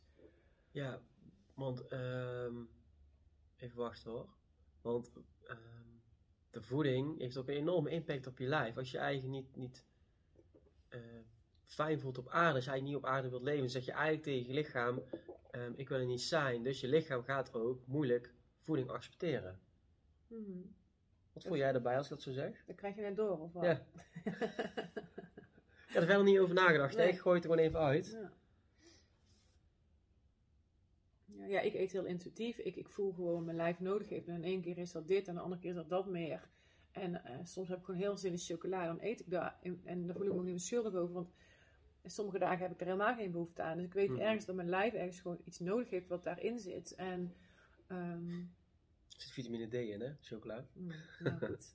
Ja, 0.71 1.01
want 1.55 1.87
ehm, 1.89 2.55
even 3.57 3.77
wachten 3.79 4.11
hoor. 4.11 4.29
Want 4.81 5.13
ehm, 5.47 5.59
de 6.51 6.63
voeding 6.63 7.19
heeft 7.19 7.37
ook 7.37 7.49
een 7.49 7.55
enorme 7.55 7.91
impact 7.91 8.27
op 8.27 8.39
je 8.39 8.47
lijf. 8.47 8.77
Als 8.77 8.91
je 8.91 8.99
eigen 8.99 9.31
niet, 9.31 9.57
niet 9.57 9.85
eh, 10.89 11.01
fijn 11.65 12.01
voelt 12.01 12.19
op 12.19 12.29
aarde, 12.29 12.55
als 12.55 12.65
je 12.65 12.71
eigenlijk 12.71 12.85
niet 12.85 12.97
op 12.97 13.15
aarde 13.17 13.29
wilt 13.29 13.43
leven, 13.43 13.61
dan 13.61 13.71
zeg 13.71 13.85
je 13.85 13.93
eigenlijk 13.93 14.23
tegen 14.23 14.47
je 14.47 14.53
lichaam: 14.55 15.03
ehm, 15.51 15.73
Ik 15.77 15.89
wil 15.89 15.99
er 15.99 16.07
niet 16.07 16.23
zijn. 16.23 16.63
Dus 16.63 16.81
je 16.81 16.89
lichaam 16.89 17.23
gaat 17.23 17.55
ook 17.55 17.87
moeilijk 17.87 18.35
voeding 18.59 18.91
accepteren. 18.91 19.61
Mhm. 20.29 20.61
Wat 21.33 21.45
voel 21.45 21.57
jij 21.57 21.73
daarbij 21.73 21.97
als 21.97 22.05
ik 22.07 22.11
dat 22.11 22.23
zo 22.23 22.33
zeg? 22.33 22.65
Dat 22.67 22.77
krijg 22.77 22.95
je 22.95 23.01
net 23.01 23.17
door, 23.17 23.41
of 23.41 23.53
wat? 23.53 23.65
Ja. 23.65 23.73
Ik 25.89 25.93
heb 25.93 26.03
er 26.03 26.07
verder 26.09 26.25
niet 26.25 26.39
over 26.39 26.55
nagedacht. 26.55 26.95
hè? 26.97 27.03
Nee. 27.03 27.13
Ik 27.13 27.19
gooi 27.21 27.35
het 27.37 27.45
er 27.45 27.51
gewoon 27.51 27.67
even 27.67 27.81
uit. 27.81 28.11
Ja. 28.11 28.33
Ja, 31.25 31.47
ja, 31.47 31.61
ik 31.61 31.75
eet 31.75 31.93
heel 31.93 32.05
intuïtief. 32.05 32.59
Ik, 32.59 32.77
ik 32.77 32.89
voel 32.89 33.13
gewoon 33.13 33.45
mijn 33.45 33.57
lijf 33.57 33.81
nodig 33.81 34.09
heeft. 34.09 34.27
En 34.29 34.35
in 34.35 34.45
één 34.45 34.61
keer 34.61 34.79
is 34.79 34.93
dat 34.93 35.09
dit 35.09 35.29
en 35.29 35.35
de 35.35 35.41
andere 35.41 35.61
keer 35.61 35.71
is 35.71 35.77
dat 35.77 35.89
dat 35.89 36.07
meer. 36.07 36.49
En 36.93 37.25
eh, 37.25 37.39
soms 37.45 37.69
heb 37.69 37.79
ik 37.79 37.85
gewoon 37.85 38.01
heel 38.01 38.17
zin 38.17 38.33
in 38.33 38.39
chocola. 38.39 38.87
Dan 38.87 38.99
eet 39.01 39.21
ik 39.21 39.31
dat. 39.31 39.53
En, 39.63 39.81
en 39.85 40.07
daar 40.07 40.17
voel 40.17 40.27
ik 40.27 40.33
me 40.33 40.39
ook 40.39 40.45
niet 40.45 40.51
meer 40.53 40.61
schuldig 40.61 40.95
over. 40.95 41.15
Want 41.15 41.29
sommige 42.05 42.39
dagen 42.39 42.59
heb 42.59 42.71
ik 42.73 42.81
er 42.81 42.87
helemaal 42.87 43.15
geen 43.15 43.31
behoefte 43.31 43.63
aan. 43.63 43.77
Dus 43.77 43.87
ik 43.87 43.93
weet 43.93 44.09
Mhm. 44.11 44.21
ergens 44.21 44.45
dat 44.45 44.55
mijn 44.57 44.69
lijf 44.69 44.93
ergens 44.95 45.21
gewoon 45.21 45.41
iets 45.45 45.59
nodig 45.59 45.91
heeft 45.91 46.09
wat 46.09 46.25
daarin 46.25 46.59
zit. 46.59 46.95
En 46.95 47.35
ehm, 47.87 48.43
Er 49.17 49.23
zit 49.23 49.31
vitamine 49.33 49.67
D 49.69 49.75
in, 49.75 50.01
hè? 50.01 50.13
Chocola. 50.21 50.67
Mm, 50.73 50.93
nou 51.19 51.37
goed. 51.39 51.73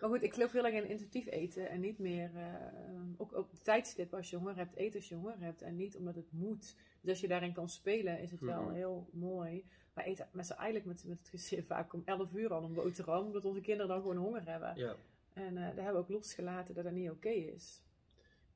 Maar 0.00 0.10
goed, 0.10 0.22
ik 0.22 0.32
geloof 0.34 0.52
heel 0.52 0.64
erg 0.64 0.74
in 0.74 0.88
intuïtief 0.88 1.26
eten 1.26 1.68
en 1.68 1.80
niet 1.80 1.98
meer, 1.98 2.30
eh, 2.36 3.02
ook 3.16 3.34
op 3.34 3.50
tijdstip 3.62 4.14
als 4.14 4.30
je 4.30 4.36
honger 4.36 4.56
hebt, 4.56 4.74
eten 4.76 4.98
als 4.98 5.08
je 5.08 5.14
honger 5.14 5.38
hebt 5.40 5.62
en 5.62 5.76
niet 5.76 5.96
omdat 5.96 6.14
het 6.14 6.32
moet. 6.32 6.76
Dus 7.00 7.10
als 7.10 7.20
je 7.20 7.28
daarin 7.28 7.52
kan 7.52 7.68
spelen 7.68 8.20
is 8.20 8.30
het 8.30 8.40
wel 8.40 8.62
Mhm. 8.62 8.72
heel 8.74 9.08
mooi. 9.12 9.64
wij 9.94 10.04
eten 10.04 10.28
met 10.32 10.46
z'n 10.46 10.52
eigenlijk 10.52 10.84
met, 10.84 11.04
met 11.04 11.18
het 11.18 11.28
gezin 11.28 11.64
vaak 11.72 11.92
om 11.92 12.02
11 12.04 12.32
uur 12.34 12.52
al 12.52 12.64
een 12.64 12.72
boterham, 12.74 13.26
omdat 13.26 13.44
onze 13.44 13.60
kinderen 13.60 13.88
dan 13.88 14.00
gewoon 14.00 14.16
honger 14.16 14.44
hebben. 14.48 14.76
Ja. 14.76 14.96
En 15.32 15.56
eh, 15.56 15.62
daar 15.62 15.74
hebben 15.84 15.92
we 15.92 15.98
ook 15.98 16.08
losgelaten 16.08 16.74
dat 16.74 16.84
dat 16.84 16.92
niet 16.92 17.10
oké 17.10 17.28
is. 17.28 17.82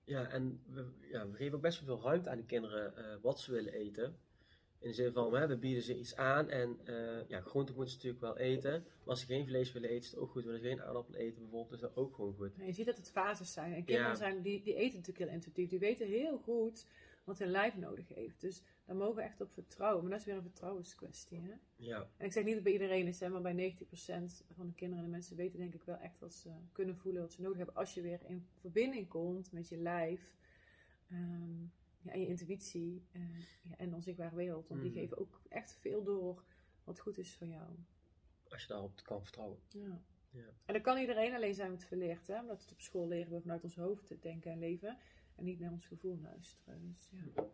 Ja, 0.05 0.29
en 0.29 0.63
we, 0.67 0.87
ja, 1.11 1.29
we 1.31 1.37
geven 1.37 1.55
ook 1.57 1.63
best 1.63 1.81
wel 1.85 1.97
veel 1.99 2.09
ruimte 2.09 2.31
aan 2.31 2.37
de 2.37 2.45
kinderen 2.45 2.97
eh, 2.97 3.17
wat 3.23 3.41
ze 3.41 3.53
willen 3.53 3.73
eten. 3.73 4.17
In 4.81 4.89
de 4.89 4.95
zin 4.95 5.13
van, 5.13 5.35
hè, 5.35 5.47
we 5.47 5.57
bieden 5.57 5.83
ze 5.83 5.99
iets 5.99 6.17
aan 6.17 6.49
en 6.49 6.79
uh, 6.89 7.29
ja, 7.29 7.41
groenten 7.41 7.75
moeten 7.75 7.93
ze 8.01 8.07
natuurlijk 8.07 8.23
wel 8.23 8.39
eten. 8.39 8.83
Maar 8.83 9.09
als 9.09 9.21
ze 9.21 9.27
geen 9.27 9.47
vlees 9.47 9.73
willen 9.73 9.89
eten, 9.89 10.05
is 10.05 10.11
het 10.11 10.21
ook 10.21 10.31
goed. 10.31 10.45
Willen 10.45 10.61
ze 10.61 10.67
geen 10.67 10.83
aardappel 10.83 11.15
eten 11.15 11.41
bijvoorbeeld, 11.41 11.73
is 11.73 11.81
dat 11.81 11.97
ook 11.97 12.15
gewoon 12.15 12.35
goed. 12.35 12.53
je 12.57 12.73
ziet 12.73 12.87
dat 12.87 12.97
het 12.97 13.11
fases 13.11 13.53
zijn. 13.53 13.73
En 13.75 13.85
kinderen 13.85 14.11
Ja. 14.11 14.17
zijn, 14.17 14.43
die, 14.43 14.63
die 14.63 14.75
eten 14.75 14.99
natuurlijk 14.99 15.19
heel 15.19 15.35
intuïtief. 15.35 15.69
Die 15.69 15.79
weten 15.79 16.07
heel 16.07 16.39
goed 16.39 16.87
wat 17.25 17.39
hun 17.39 17.51
lijf 17.51 17.77
nodig 17.77 18.09
heeft. 18.09 18.41
Dus 18.41 18.63
daar 18.85 18.97
mogen 18.97 19.15
we 19.17 19.23
echt 19.23 19.41
op 19.41 19.51
vertrouwen. 19.53 20.03
Maar 20.03 20.11
dat 20.11 20.21
is 20.21 20.27
weer 20.27 20.37
een 20.37 20.43
vertrouwenskwestie. 20.43 21.41
Hè? 21.41 21.53
Ja, 21.77 22.09
En 22.17 22.27
ik 22.27 22.33
zeg 22.33 22.45
niet 22.45 22.55
dat 22.55 22.65
het 22.65 22.73
bij 22.73 22.73
iedereen 22.73 23.07
is, 23.07 23.21
hè, 23.21 23.29
maar 23.29 23.41
bij 23.43 23.53
90% 23.53 24.45
van 24.55 24.67
de 24.67 24.75
kinderen 24.75 25.05
en 25.05 25.11
de 25.11 25.17
mensen 25.17 25.37
weten 25.37 25.59
denk 25.59 25.75
ik 25.75 25.83
wel 25.83 25.97
echt 25.97 26.19
wat 26.19 26.35
ze 26.35 26.51
kunnen 26.73 26.97
voelen, 26.97 27.23
wat 27.23 27.33
ze 27.33 27.41
nodig 27.41 27.57
hebben. 27.57 27.75
Als 27.77 27.95
je 27.95 28.01
weer 28.01 28.21
in 28.27 28.47
verbinding 28.61 29.09
komt 29.09 29.53
met 29.53 29.69
je 29.69 29.77
lijf 29.77 30.35
ehm, 31.11 31.65
ja, 32.03 32.13
en 32.13 32.21
je 32.21 32.27
intuïtie 32.27 33.03
eh, 33.13 33.21
ja, 33.63 33.77
en 33.77 33.95
onzichtbare 33.95 34.37
wereld. 34.37 34.69
Want 34.69 34.81
die 34.81 34.91
Mhm. 34.91 34.99
geven 35.01 35.19
ook 35.19 35.41
echt 35.49 35.73
veel 35.81 36.03
door 36.03 36.43
wat 36.85 37.01
goed 37.01 37.19
is 37.19 37.35
voor 37.37 37.47
jou. 37.47 37.69
als 38.49 38.63
je 38.63 38.69
daarop 38.69 39.01
kan 39.03 39.23
vertrouwen. 39.23 39.59
Ja. 39.69 40.03
Ja. 40.31 40.45
En 40.65 40.75
dat 40.75 40.83
kan 40.83 40.99
iedereen, 40.99 41.35
alleen 41.35 41.55
zijn 41.55 41.71
het 41.71 41.85
verleerd. 41.85 42.27
Hè? 42.27 42.41
Omdat 42.41 42.61
het 42.63 42.73
op 42.73 42.81
school 42.81 43.09
leren 43.09 43.33
we 43.33 43.41
vanuit 43.41 43.63
ons 43.65 43.77
hoofd 43.77 44.07
te 44.07 44.19
denken 44.19 44.53
en 44.53 44.59
leven. 44.59 44.99
En 45.35 45.45
niet 45.45 45.59
naar 45.61 45.73
ons 45.73 45.87
gevoel 45.87 46.19
luisteren. 46.23 46.81
Dus, 46.93 47.11
ja. 47.13 47.45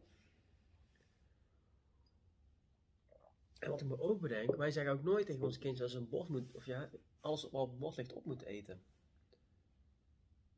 En 3.59 3.71
wat 3.71 3.81
ik 3.81 3.87
me 3.87 4.01
ook 4.01 4.21
bedenk, 4.21 4.57
wij 4.57 4.71
zeggen 4.71 4.93
ook 4.93 5.03
nooit 5.03 5.27
tegen 5.27 5.43
ons 5.43 5.59
kindje 5.59 5.83
als 5.83 5.95
een 5.95 6.09
bord 6.09 6.29
moet, 6.29 6.55
of 6.55 6.67
ja, 6.67 6.91
alles 7.21 7.43
wat 7.43 7.53
op 7.53 7.71
het 7.71 7.79
bord 7.79 7.97
ligt 7.97 8.13
op 8.13 8.25
moet 8.25 8.43
eten. 8.43 8.83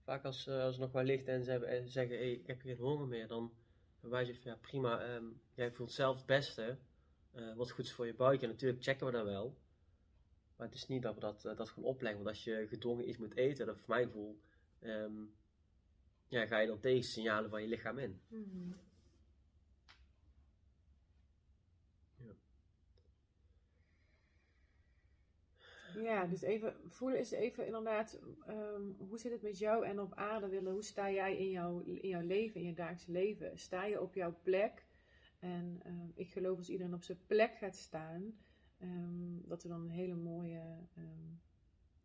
Vaak 0.02 0.24
als, 0.24 0.46
eh, 0.46 0.62
als 0.62 0.74
er 0.74 0.80
nog 0.80 0.92
wel 0.92 1.02
ligt 1.02 1.28
en 1.28 1.44
ze 1.44 1.50
hebben, 1.50 1.68
en 1.68 1.88
zeggen, 1.88 2.16
hey, 2.16 2.32
ik 2.32 2.46
heb 2.46 2.60
geen 2.60 2.76
honger 2.76 3.06
meer, 3.06 3.26
dan 3.28 3.52
zeggen 4.00 4.34
van, 4.34 4.50
ja 4.52 4.58
prima, 4.60 5.00
ehm, 5.00 5.24
jij 5.54 5.72
voelt 5.72 5.92
zelf 5.92 6.16
het 6.16 6.26
beste, 6.26 6.78
eh, 7.32 7.54
wat 7.54 7.70
goed 7.70 7.84
is 7.84 7.92
voor 7.92 8.06
je 8.06 8.14
buik. 8.14 8.42
En 8.42 8.48
natuurlijk 8.48 8.82
checken 8.82 9.06
we 9.06 9.12
dat 9.12 9.24
wel. 9.24 9.56
Maar 10.56 10.66
het 10.66 10.76
is 10.76 10.86
niet 10.86 11.02
dat 11.02 11.14
we 11.14 11.20
dat, 11.20 11.44
eh, 11.44 11.56
dat 11.56 11.68
gewoon 11.68 11.88
opleggen, 11.88 12.24
want 12.24 12.36
als 12.36 12.44
je 12.44 12.66
gedwongen 12.68 13.08
iets 13.08 13.18
moet 13.18 13.36
eten, 13.36 13.66
dat 13.66 13.78
voor 13.78 13.88
mijn 13.94 14.06
gevoel, 14.06 14.40
ehm, 14.78 15.24
ja, 16.28 16.46
ga 16.46 16.58
je 16.58 16.66
dan 16.66 16.80
tegen 16.80 17.04
signalen 17.04 17.50
van 17.50 17.62
je 17.62 17.68
lichaam 17.68 17.98
in. 17.98 18.20
Mhm. 18.28 18.72
Ja, 26.02 26.26
dus 26.26 26.42
even 26.42 26.74
voelen 26.86 27.18
is 27.18 27.30
even 27.30 27.66
inderdaad, 27.66 28.20
ehm, 28.46 28.82
hoe 28.98 29.18
zit 29.18 29.32
het 29.32 29.42
met 29.42 29.58
jou 29.58 29.86
en 29.86 30.00
op 30.00 30.14
aarde 30.14 30.48
willen? 30.48 30.72
Hoe 30.72 30.84
sta 30.84 31.10
jij 31.10 31.36
in 31.36 31.50
jouw, 31.50 31.80
in 31.80 32.08
jouw 32.08 32.26
leven, 32.26 32.60
in 32.60 32.66
je 32.66 32.74
dagelijks 32.74 33.06
leven? 33.06 33.58
Sta 33.58 33.84
je 33.84 34.00
op 34.00 34.14
jouw 34.14 34.38
plek? 34.42 34.86
En 35.38 35.80
ehm, 35.84 36.08
ik 36.14 36.30
geloof 36.30 36.58
als 36.58 36.68
iedereen 36.68 36.94
op 36.94 37.02
zijn 37.02 37.18
plek 37.26 37.56
gaat 37.56 37.76
staan, 37.76 38.38
ehm, 38.78 39.40
dat 39.46 39.62
we 39.62 39.68
dan 39.68 39.80
een 39.80 39.90
hele 39.90 40.14
mooie 40.14 40.62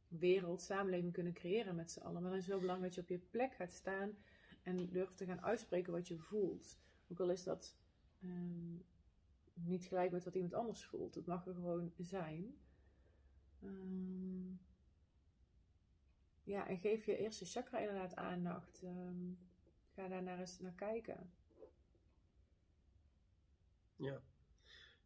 wereld, 0.08 0.62
samenleving 0.62 1.14
kunnen 1.14 1.34
creëren 1.34 1.76
met 1.76 1.92
z'n 1.92 2.00
allen. 2.00 2.22
Maar 2.22 2.32
dan 2.32 2.40
is 2.40 2.46
het 2.46 2.52
wel 2.52 2.60
belangrijk 2.60 2.96
dat 2.96 3.08
je 3.08 3.14
op 3.14 3.22
je 3.22 3.28
plek 3.30 3.54
gaat 3.54 3.72
staan 3.72 4.18
en 4.62 4.90
durft 4.90 5.18
te 5.18 5.26
gaan 5.26 5.42
uitspreken 5.42 5.94
wat 5.94 6.08
je 6.08 6.18
voelt. 6.18 6.80
Ook 7.12 7.20
al 7.20 7.30
is 7.30 7.44
dat 7.44 7.78
niet 9.54 9.86
gelijk 9.86 10.12
met 10.12 10.24
wat 10.24 10.36
iemand 10.36 10.54
anders 10.54 10.86
voelt. 10.86 11.16
Het 11.16 11.26
mag 11.26 11.48
er 11.48 11.54
gewoon 11.54 11.94
zijn. 11.98 12.56
Ehm, 13.64 14.56
ja, 16.44 16.68
en 16.68 16.78
geef 16.78 17.06
je 17.06 17.18
eerste 17.18 17.46
chakra 17.46 17.80
inderdaad 17.80 18.16
aandacht. 18.16 18.84
Ehm, 18.84 19.34
ga 19.94 20.08
daar 20.08 20.24
naar 20.24 20.40
eens 20.40 20.60
naar 20.60 20.74
kijken. 20.76 21.32
Ja. 23.96 24.22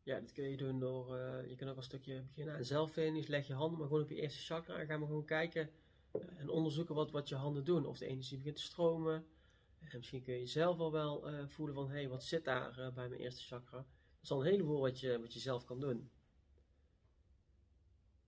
Ja, 0.04 0.20
dat 0.20 0.32
kun 0.32 0.50
je 0.50 0.58
doen 0.58 0.80
door, 0.80 1.16
eh, 1.16 1.50
je 1.50 1.56
kan 1.56 1.68
ook 1.68 1.78
een 1.78 1.84
stukje 1.84 2.22
beginnen 2.22 2.56
aan 2.56 2.66
zelfvinding. 2.66 3.28
Leg 3.28 3.48
je 3.48 3.54
handen 3.54 3.80
maar 3.80 3.88
gewoon 3.88 4.04
op 4.04 4.10
je 4.10 4.22
eerste 4.22 4.40
chakra 4.40 4.80
en 4.80 4.86
ga 4.86 4.98
maar 4.98 5.08
gewoon 5.08 5.26
kijken 5.26 5.70
eh, 6.12 6.22
en 6.38 6.50
onderzoeken 6.50 6.96
wat, 6.96 7.12
wat 7.12 7.30
je 7.30 7.36
handen 7.36 7.66
doen. 7.66 7.86
Of 7.86 7.98
de 7.98 8.06
energie 8.06 8.38
begint 8.38 8.56
te 8.56 8.62
stromen. 8.62 9.26
En 9.80 9.98
misschien 9.98 10.24
kun 10.24 10.40
je 10.40 10.48
zelf 10.48 10.80
al 10.80 10.92
wel 10.92 11.28
eh, 11.28 11.48
voelen 11.48 11.76
van, 11.76 11.88
hé, 11.90 11.94
hey, 11.94 12.10
wat 12.10 12.24
zit 12.24 12.46
daar 12.46 12.92
bij 12.94 13.10
mijn 13.10 13.22
eerste 13.22 13.44
chakra? 13.44 13.78
Dat 13.78 14.24
is 14.24 14.32
al 14.32 14.46
een 14.46 14.52
heleboel 14.52 14.80
wat 14.80 15.00
je, 15.00 15.20
wat 15.20 15.34
je 15.34 15.40
zelf 15.40 15.66
kan 15.66 15.80
doen. 15.80 16.10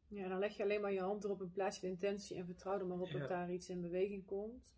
Ja, 0.09 0.27
dan 0.27 0.39
leg 0.39 0.57
je 0.57 0.63
alleen 0.63 0.81
maar 0.81 0.91
je 0.91 0.99
hand 1.01 1.23
erop 1.23 1.41
en 1.41 1.51
plaats 1.51 1.75
je 1.75 1.81
de 1.81 1.87
intentie 1.87 2.35
en 2.37 2.45
vertrouw 2.45 2.79
er 2.79 2.85
maar 2.85 2.99
op 2.99 3.07
Ja. 3.07 3.19
dat 3.19 3.29
daar 3.29 3.51
iets 3.53 3.69
in 3.69 3.81
beweging 3.81 4.25
komt. 4.25 4.73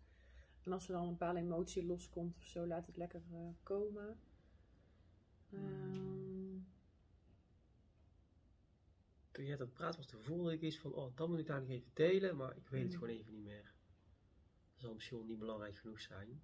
En 0.64 0.72
als 0.72 0.86
er 0.88 0.92
dan 0.94 1.02
een 1.02 1.10
bepaalde 1.10 1.40
emotie 1.40 1.86
loskomt 1.86 2.36
of 2.36 2.44
zo, 2.44 2.66
laat 2.66 2.86
het 2.86 2.96
lekker 2.96 3.22
eh, 3.32 3.48
komen. 3.62 4.18
Ehm, 5.52 6.00
Toen 9.30 9.52
aan 9.52 9.58
het 9.58 9.72
praten 9.72 9.96
was, 9.98 10.06
toen 10.06 10.22
voelde 10.22 10.52
ik 10.52 10.60
iets 10.60 10.78
van, 10.78 10.92
oh, 10.94 11.16
dat 11.16 11.28
moet 11.28 11.38
ik 11.38 11.46
daar 11.46 11.60
nog 11.60 11.68
even 11.70 11.90
delen, 11.94 12.36
maar 12.36 12.56
ik 12.56 12.68
weet 12.68 12.82
het 12.82 12.92
Mm. 12.92 12.98
gewoon 12.98 13.14
even 13.14 13.32
niet 13.32 13.42
meer. 13.44 13.72
Dat 14.72 14.80
zal 14.80 14.94
misschien 14.94 15.16
wel 15.18 15.26
niet 15.26 15.38
belangrijk 15.38 15.76
genoeg 15.76 16.00
zijn. 16.00 16.42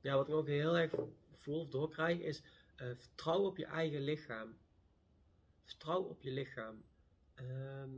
Ja, 0.00 0.14
wat 0.16 0.28
ik 0.28 0.34
ook 0.34 0.46
heel 0.46 0.76
erg 0.76 0.94
voel 1.32 1.60
of 1.60 1.68
doorkrijg 1.68 2.18
is 2.20 2.42
eh, 2.76 2.86
vertrouw 2.96 3.40
op 3.42 3.56
je 3.56 3.64
eigen 3.64 4.00
lichaam. 4.00 4.56
Vertrouw 5.64 6.02
op 6.02 6.22
je 6.22 6.30
lichaam. 6.30 6.84
Ehm, 7.34 7.90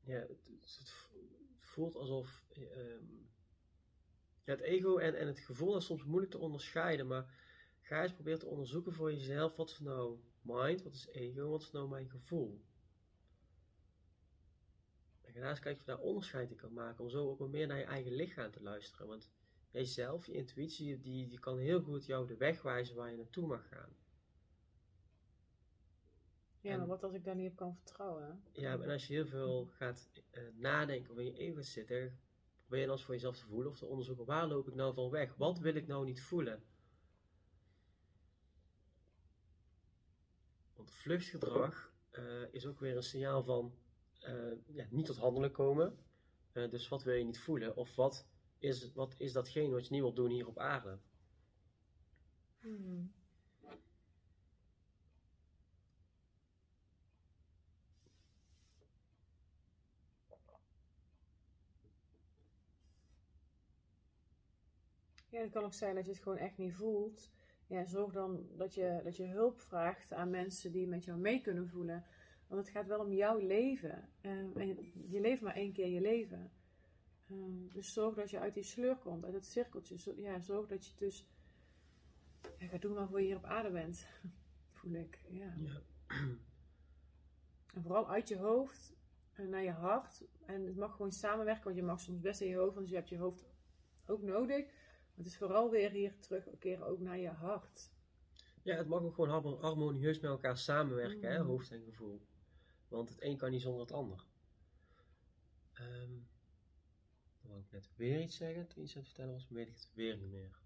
ja, 0.00 0.18
het, 0.18 0.46
het- 0.78 0.94
voelt 1.60 1.96
alsof 1.96 2.42
ehm, 2.48 3.04
het 4.44 4.60
ego 4.60 4.96
en, 4.98 5.14
en 5.18 5.26
het 5.26 5.38
gevoel 5.40 5.76
is 5.76 5.84
soms 5.84 6.04
moeilijk 6.04 6.30
te 6.32 6.38
onderscheiden, 6.38 7.06
maar 7.06 7.34
ga 7.80 8.02
eens 8.02 8.12
proberen 8.14 8.38
te 8.38 8.46
onderzoeken 8.46 8.92
voor 8.92 9.12
jezelf, 9.12 9.56
wat 9.56 9.78
nou 9.80 10.18
mind, 10.46 10.82
wat 10.82 10.94
is 10.94 11.06
ego, 11.08 11.48
wat 11.48 11.62
is 11.62 11.70
nou 11.70 11.88
mijn 11.88 12.10
gevoel. 12.10 12.60
En 15.22 15.48
eens 15.48 15.60
kijken 15.60 15.72
of 15.72 15.78
je 15.78 15.92
daar 15.92 16.00
onderscheid 16.00 16.50
in 16.50 16.56
kan 16.56 16.72
maken, 16.72 17.04
om 17.04 17.10
zo 17.10 17.28
ook 17.28 17.38
wat 17.38 17.50
meer 17.50 17.66
naar 17.66 17.78
je 17.78 17.84
eigen 17.84 18.12
lichaam 18.12 18.50
te 18.50 18.62
luisteren, 18.62 19.06
want 19.06 19.30
jijzelf, 19.70 20.26
je 20.26 20.32
intuïtie, 20.32 21.00
die, 21.00 21.28
die 21.28 21.38
kan 21.38 21.58
heel 21.58 21.80
goed 21.82 22.06
jou 22.06 22.26
de 22.26 22.36
weg 22.36 22.62
wijzen 22.62 22.96
waar 22.96 23.10
je 23.10 23.16
naartoe 23.16 23.46
mag 23.46 23.68
gaan. 23.68 23.96
ja, 26.60 26.70
En- 26.72 26.78
maar 26.78 26.86
wat 26.86 27.02
als 27.02 27.12
ik 27.12 27.24
daar 27.24 27.34
niet 27.36 27.50
op 27.50 27.56
kan 27.56 27.74
vertrouwen? 27.76 28.42
Ja, 28.52 28.78
en 28.80 28.90
als 28.90 29.06
je 29.06 29.12
heel 29.14 29.26
veel 29.26 29.66
gaat 29.66 30.10
eh, 30.30 30.42
nadenken 30.54 31.10
of 31.12 31.18
in 31.18 31.24
je 31.24 31.36
ego 31.36 31.62
zitten, 31.62 32.18
probeer 32.60 32.80
je 32.80 32.86
dan 32.86 32.94
eens 32.96 33.04
voor 33.04 33.14
jezelf 33.14 33.36
te 33.38 33.46
voelen 33.46 33.70
of 33.70 33.78
te 33.78 33.86
onderzoeken 33.86 34.24
waar 34.24 34.46
loop 34.46 34.68
ik 34.68 34.74
nou 34.74 34.94
van 34.94 35.10
weg? 35.10 35.34
Wat 35.36 35.58
wil 35.58 35.74
ik 35.74 35.86
nou 35.86 36.04
niet 36.04 36.22
voelen? 36.22 36.62
Want 40.86 40.98
vluchtgedrag 40.98 41.92
eh, 42.10 42.22
is 42.50 42.66
ook 42.66 42.80
weer 42.80 42.96
een 42.96 43.02
signaal 43.02 43.42
van 43.42 43.74
eh, 44.20 44.52
ja, 44.66 44.86
niet 44.90 45.06
tot 45.06 45.16
handelen 45.16 45.50
komen. 45.50 45.98
Eh, 46.52 46.70
dus 46.70 46.88
wat 46.88 47.02
wil 47.02 47.14
je 47.14 47.24
niet 47.24 47.38
voelen? 47.38 47.76
Of 47.76 47.94
wat 47.94 48.26
is, 48.58 48.92
wat 48.92 49.14
is 49.18 49.32
datgene 49.32 49.70
wat 49.70 49.86
je 49.86 49.92
niet 49.92 50.00
wilt 50.00 50.16
doen 50.16 50.30
hier 50.30 50.46
op 50.46 50.58
aarde? 50.58 50.98
Hmm. 52.60 53.12
Ja, 65.28 65.40
het 65.40 65.50
kan 65.50 65.64
ook 65.64 65.74
zijn 65.74 65.94
dat 65.94 66.04
je 66.04 66.10
het 66.10 66.22
gewoon 66.22 66.38
echt 66.38 66.58
niet 66.58 66.74
voelt. 66.74 67.30
Ja, 67.66 67.84
zorg 67.84 68.12
dan 68.12 68.48
dat 68.56 68.74
je, 68.74 69.00
dat 69.04 69.16
je 69.16 69.24
hulp 69.26 69.60
vraagt 69.60 70.12
aan 70.12 70.30
mensen 70.30 70.72
die 70.72 70.86
met 70.86 71.04
jou 71.04 71.18
mee 71.18 71.40
kunnen 71.40 71.68
voelen. 71.68 72.04
Want 72.46 72.60
het 72.60 72.70
gaat 72.70 72.86
wel 72.86 73.00
om 73.00 73.12
jouw 73.12 73.38
leven. 73.38 74.08
Ehm, 74.20 74.58
en 74.58 74.92
je 75.08 75.20
leeft 75.20 75.42
maar 75.42 75.54
één 75.54 75.72
keer 75.72 75.88
je 75.88 76.00
leven. 76.00 76.50
Ehm, 77.30 77.68
dus 77.72 77.92
zorg 77.92 78.14
dat 78.14 78.30
je 78.30 78.38
uit 78.38 78.54
die 78.54 78.62
sleur 78.62 78.96
komt, 78.96 79.24
uit 79.24 79.34
het 79.34 79.46
cirkeltje. 79.46 79.98
Zo- 79.98 80.14
ja, 80.16 80.40
zorg 80.40 80.66
dat 80.66 80.86
je 80.86 80.92
dus... 80.96 81.28
Ja, 82.58 82.66
ga 82.66 82.78
doen 82.78 82.94
waarvoor 82.94 83.20
je 83.20 83.26
hier 83.26 83.36
op 83.36 83.44
aarde 83.44 83.70
bent. 83.70 84.06
Voel 84.72 84.92
ik, 84.92 85.20
ja. 85.28 85.54
Ja. 85.56 85.82
En 87.74 87.82
vooral 87.82 88.10
uit 88.10 88.28
je 88.28 88.36
hoofd 88.36 88.96
en 89.32 89.48
naar 89.48 89.62
je 89.62 89.70
hart. 89.70 90.24
En 90.46 90.66
het 90.66 90.76
mag 90.76 90.92
gewoon 90.92 91.12
samenwerken, 91.12 91.64
want 91.64 91.76
je 91.76 91.82
mag 91.82 92.00
soms 92.00 92.20
best 92.20 92.40
in 92.40 92.48
je 92.48 92.56
hoofd, 92.56 92.74
want 92.74 92.88
je 92.88 92.94
hebt 92.94 93.08
je 93.08 93.18
hoofd 93.18 93.46
ook 94.06 94.22
nodig. 94.22 94.66
Het 95.16 95.26
is 95.26 95.36
vooral 95.36 95.70
weer 95.70 95.90
hier 95.90 96.18
terugkeren 96.20 96.86
ook 96.86 97.00
naar 97.00 97.18
je 97.18 97.28
hart. 97.28 97.90
Ja, 98.62 98.76
het 98.76 98.86
mag 98.88 99.02
ook 99.02 99.14
gewoon 99.14 99.30
harmo- 99.30 99.60
harmonieus 99.60 100.20
met 100.20 100.30
elkaar 100.30 100.58
samenwerken, 100.58 101.30
hè, 101.30 101.38
Mm. 101.42 101.46
hoofd 101.46 101.70
en 101.70 101.82
gevoel. 101.84 102.20
Want 102.88 103.08
het 103.08 103.22
een 103.22 103.36
kan 103.36 103.50
niet 103.50 103.62
zonder 103.62 103.80
het 103.80 103.92
ander. 103.92 104.24
Ehm 105.72 106.10
dan 107.40 107.50
wou 107.54 107.60
ik 107.60 107.70
net 107.70 107.90
weer 107.96 108.20
iets 108.20 108.36
zeggen, 108.36 108.66
toen 108.66 108.82
je 108.82 108.82
iets 108.88 108.94
aan 108.96 109.00
het 109.02 109.08
vertellen 109.10 109.32
was, 109.32 109.48
weet 109.48 109.68
ik 109.68 109.74
het 109.74 109.90
weer 109.94 110.16
niet 110.16 110.30
meer. 110.30 110.58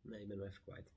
Nee, 0.00 0.20
ik 0.20 0.28
ben 0.28 0.38
hem 0.38 0.46
even 0.48 0.62
kwijt. 0.62 0.90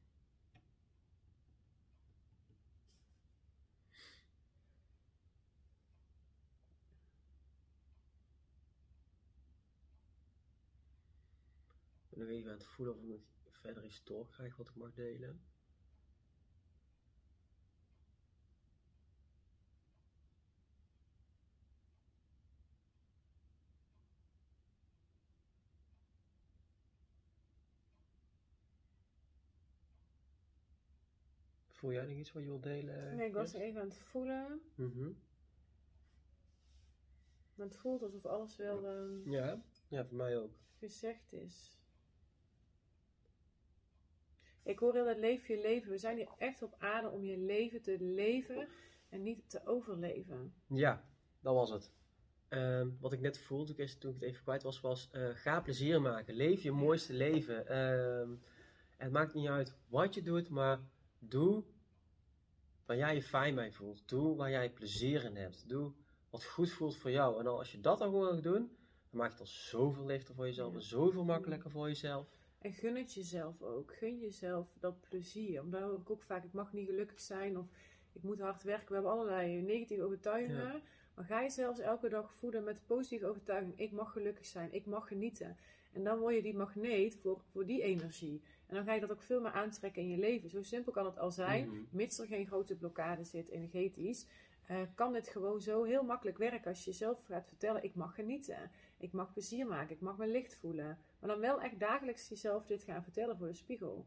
Even 12.30 12.52
aan 12.52 12.58
het 12.58 12.66
voelen 12.68 12.96
of 12.96 13.02
ik 13.02 13.08
nog 13.10 13.22
verder 13.46 13.84
iets 13.84 14.04
doorkrijg 14.04 14.56
wat 14.58 14.68
ik 14.70 14.76
mag 14.76 14.94
delen. 14.94 15.42
Voel 31.68 31.92
jij 31.92 32.06
nog 32.06 32.18
iets 32.18 32.32
wat 32.32 32.42
je 32.44 32.48
wilt 32.50 32.64
delen? 32.64 33.16
Nee, 33.16 33.28
ik 33.28 33.34
was 33.34 33.50
Chris? 33.50 33.62
even 33.62 33.82
aan 33.82 33.88
het 33.88 33.98
voelen. 33.98 34.62
Mhm. 34.76 35.12
Maar 37.56 37.66
het 37.66 37.76
voelt 37.76 38.02
alsof 38.02 38.26
alles 38.26 38.56
wel 38.56 38.86
ehm, 38.88 39.30
Ja, 39.32 39.62
ja, 39.88 40.06
voor 40.06 40.18
mij 40.18 40.38
ook. 40.38 40.52
gezegd 40.78 41.34
is. 41.34 41.77
Ik 44.68 44.80
hoor 44.80 44.94
heel 44.94 45.06
dat 45.06 45.18
leef 45.18 45.48
je 45.48 45.62
leven. 45.62 45.92
We 45.92 45.98
zijn 45.98 46.18
hier 46.18 46.30
echt 46.38 46.62
op 46.62 46.76
aarde 46.78 47.10
om 47.10 47.24
je 47.24 47.38
leven 47.38 47.82
te 47.82 47.98
leven 48.00 48.68
en 49.10 49.24
niet 49.24 49.50
te 49.50 49.66
overleven. 49.66 50.54
Ja, 50.68 51.04
dat 51.40 51.54
was 51.54 51.70
het. 51.70 51.92
Ehm, 52.48 52.90
wat 53.00 53.14
ik 53.14 53.20
net 53.20 53.38
voelde 53.38 53.74
toen 53.74 53.86
ik 53.86 53.92
toen 53.92 54.10
ik 54.10 54.20
het 54.20 54.30
even 54.30 54.44
kwijt 54.44 54.64
was, 54.64 54.82
was 54.82 55.10
eh, 55.12 55.30
ga 55.34 55.62
plezier 55.62 56.02
maken. 56.02 56.34
Leef 56.36 56.64
je 56.64 56.72
mooiste 56.72 57.14
leven. 57.14 57.68
Ehm, 57.68 58.36
het 58.98 59.12
maakt 59.12 59.34
niet 59.34 59.48
uit 59.48 59.76
wat 59.88 60.14
je 60.14 60.22
doet, 60.22 60.50
maar 60.50 60.80
doe 61.20 61.64
waar 62.86 62.98
jij 62.98 63.16
je 63.16 63.24
fijn 63.24 63.56
bij 63.56 63.72
voelt. 63.72 64.10
Doe 64.10 64.36
waar 64.36 64.50
jij 64.50 64.72
plezier 64.72 65.24
in 65.24 65.36
hebt. 65.36 65.70
Doe 65.70 65.92
wat 66.30 66.46
goed 66.46 66.72
voelt 66.72 66.98
voor 66.98 67.12
jou. 67.12 67.40
En 67.40 67.48
als 67.48 67.72
je 67.72 67.80
dat 67.80 68.00
dan 68.00 68.10
gewoon 68.10 68.34
gaat 68.34 68.44
doen, 68.44 68.78
dan 69.10 69.20
maakt 69.20 69.32
het 69.32 69.42
al 69.42 69.48
zoveel 69.48 70.06
lichter 70.06 70.36
voor 70.36 70.46
jezelf 70.46 70.74
en 70.74 70.82
zoveel 70.82 71.24
makkelijker 71.24 71.72
voor 71.72 71.88
jezelf. 71.88 72.28
En 72.68 72.74
gun 72.74 72.96
het 72.96 73.14
jezelf 73.14 73.62
ook. 73.62 73.94
Gun 73.94 74.20
jezelf 74.20 74.68
dat 74.80 75.02
plezier. 75.10 75.62
Omdat 75.62 75.82
hoor 75.82 76.00
ik 76.00 76.10
ook 76.10 76.24
vaak, 76.24 76.44
ik 76.44 76.54
mag 76.54 76.74
niet 76.74 76.88
gelukkig 76.88 77.20
zijn 77.20 77.58
of 77.58 77.66
ik 78.14 78.24
moet 78.24 78.40
hard 78.40 78.64
werken. 78.64 78.88
We 78.88 78.94
hebben 78.94 79.12
allerlei 79.12 79.62
negatieve 79.62 80.04
overtuigingen. 80.04 80.74
Ja. 80.74 80.80
Maar 81.16 81.26
ga 81.26 81.42
je 81.42 81.50
zelfs 81.50 81.80
elke 81.80 82.10
dag 82.10 82.34
voeden 82.34 82.64
met 82.64 82.76
de 82.76 82.82
positieve 82.88 83.26
overtuiging. 83.26 83.80
Ik 83.80 83.92
mag 83.92 84.12
gelukkig 84.12 84.46
zijn. 84.46 84.74
Ik 84.74 84.86
mag 84.86 85.08
genieten. 85.08 85.58
En 85.94 86.04
dan 86.04 86.20
word 86.20 86.36
je 86.36 86.42
die 86.42 86.56
magneet 86.56 87.16
voor, 87.16 87.42
voor 87.52 87.66
die 87.66 87.82
energie. 87.82 88.42
En 88.66 88.76
dan 88.76 88.84
ga 88.84 88.94
je 88.94 89.00
dat 89.00 89.12
ook 89.12 89.22
veel 89.22 89.42
meer 89.42 89.52
aantrekken 89.52 90.02
in 90.02 90.10
je 90.10 90.18
leven. 90.18 90.50
Zo 90.50 90.64
simpel 90.64 90.92
kan 90.92 91.06
het 91.06 91.20
al 91.20 91.32
zijn. 91.32 91.68
Mhm. 91.68 91.78
Mits 91.90 92.20
er 92.20 92.28
geen 92.28 92.48
grote 92.48 92.76
blokkade 92.76 93.24
zit 93.24 93.50
energetisch. 93.50 94.26
eh, 94.66 94.82
kan 94.96 95.14
dit 95.14 95.28
gewoon 95.28 95.62
zo 95.62 95.84
heel 95.84 96.04
makkelijk 96.04 96.38
werken 96.38 96.70
als 96.70 96.84
je 96.84 96.92
jezelf 96.92 97.26
gaat 97.26 97.48
vertellen: 97.48 97.84
ik 97.84 97.96
mag 97.96 98.16
genieten, 98.16 98.72
ik 98.98 99.12
mag 99.12 99.32
plezier 99.32 99.68
maken, 99.68 99.96
ik 99.96 100.02
mag 100.02 100.18
me 100.18 100.28
licht 100.28 100.56
voelen. 100.56 100.98
Maar 101.20 101.30
dan 101.30 101.40
wel 101.40 101.62
echt 101.62 101.80
dagelijks 101.80 102.30
jezelf 102.30 102.66
dit 102.66 102.84
gaan 102.84 103.04
vertellen 103.04 103.38
voor 103.38 103.48
de 103.48 103.54
spiegel. 103.54 104.06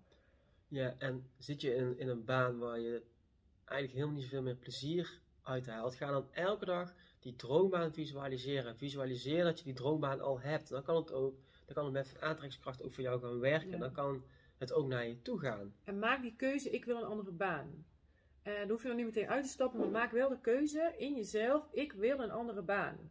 Ja, 0.69 0.95
en 0.99 1.31
zit 1.39 1.61
je 1.61 1.75
in, 1.75 1.99
in 1.99 2.09
een 2.09 2.25
baan 2.25 2.59
waar 2.59 2.79
je 2.79 3.03
eigenlijk 3.65 3.93
helemaal 3.93 4.15
niet 4.15 4.25
zoveel 4.25 4.43
meer 4.43 4.57
plezier 4.57 5.21
uit 5.43 5.67
haalt, 5.67 5.95
ga 5.95 6.11
dan 6.11 6.33
elke 6.33 6.65
dag 6.65 6.95
die 7.21 7.37
droombaan 7.37 7.93
visualiseren. 7.93 8.77
Visualiseer 8.77 9.45
dat 9.45 9.59
je 9.59 9.65
die 9.65 9.75
droombaan 9.75 10.21
al 10.21 10.41
hebt. 10.41 10.69
Dan 10.69 10.83
kan 10.83 10.97
het 10.97 11.13
ook, 11.13 11.35
dan 11.67 11.75
kan 11.75 11.85
het 11.85 11.93
met 11.93 12.21
aantrekkingskracht 12.21 12.83
ook 12.83 12.95
voor 12.95 13.03
jou 13.03 13.21
gaan 13.21 13.41
werken. 13.41 13.71
Ja. 13.71 13.79
Dan 13.79 13.93
kan 13.93 14.23
het 14.59 14.73
ook 14.73 14.89
naar 14.89 15.07
je 15.07 15.23
toe 15.23 15.39
gaan. 15.39 15.75
En 15.85 15.99
maak 15.99 16.23
die 16.23 16.37
keuze: 16.37 16.71
ik 16.71 16.85
wil 16.85 16.97
een 16.97 17.05
andere 17.05 17.33
baan. 17.33 17.85
En 18.43 18.55
daar 18.55 18.69
hoef 18.69 18.83
je 18.83 18.89
nog 18.89 18.97
niet 18.97 19.07
meteen 19.07 19.29
uit 19.29 19.45
te 19.45 19.51
stappen, 19.51 19.81
maar 19.81 19.89
maak 19.89 20.11
wel 20.11 20.29
de 20.29 20.41
keuze 20.41 20.95
in 20.97 21.15
jezelf: 21.15 21.69
ik 21.73 21.93
wil 21.93 22.19
een 22.19 22.31
andere 22.31 22.63
baan. 22.63 23.11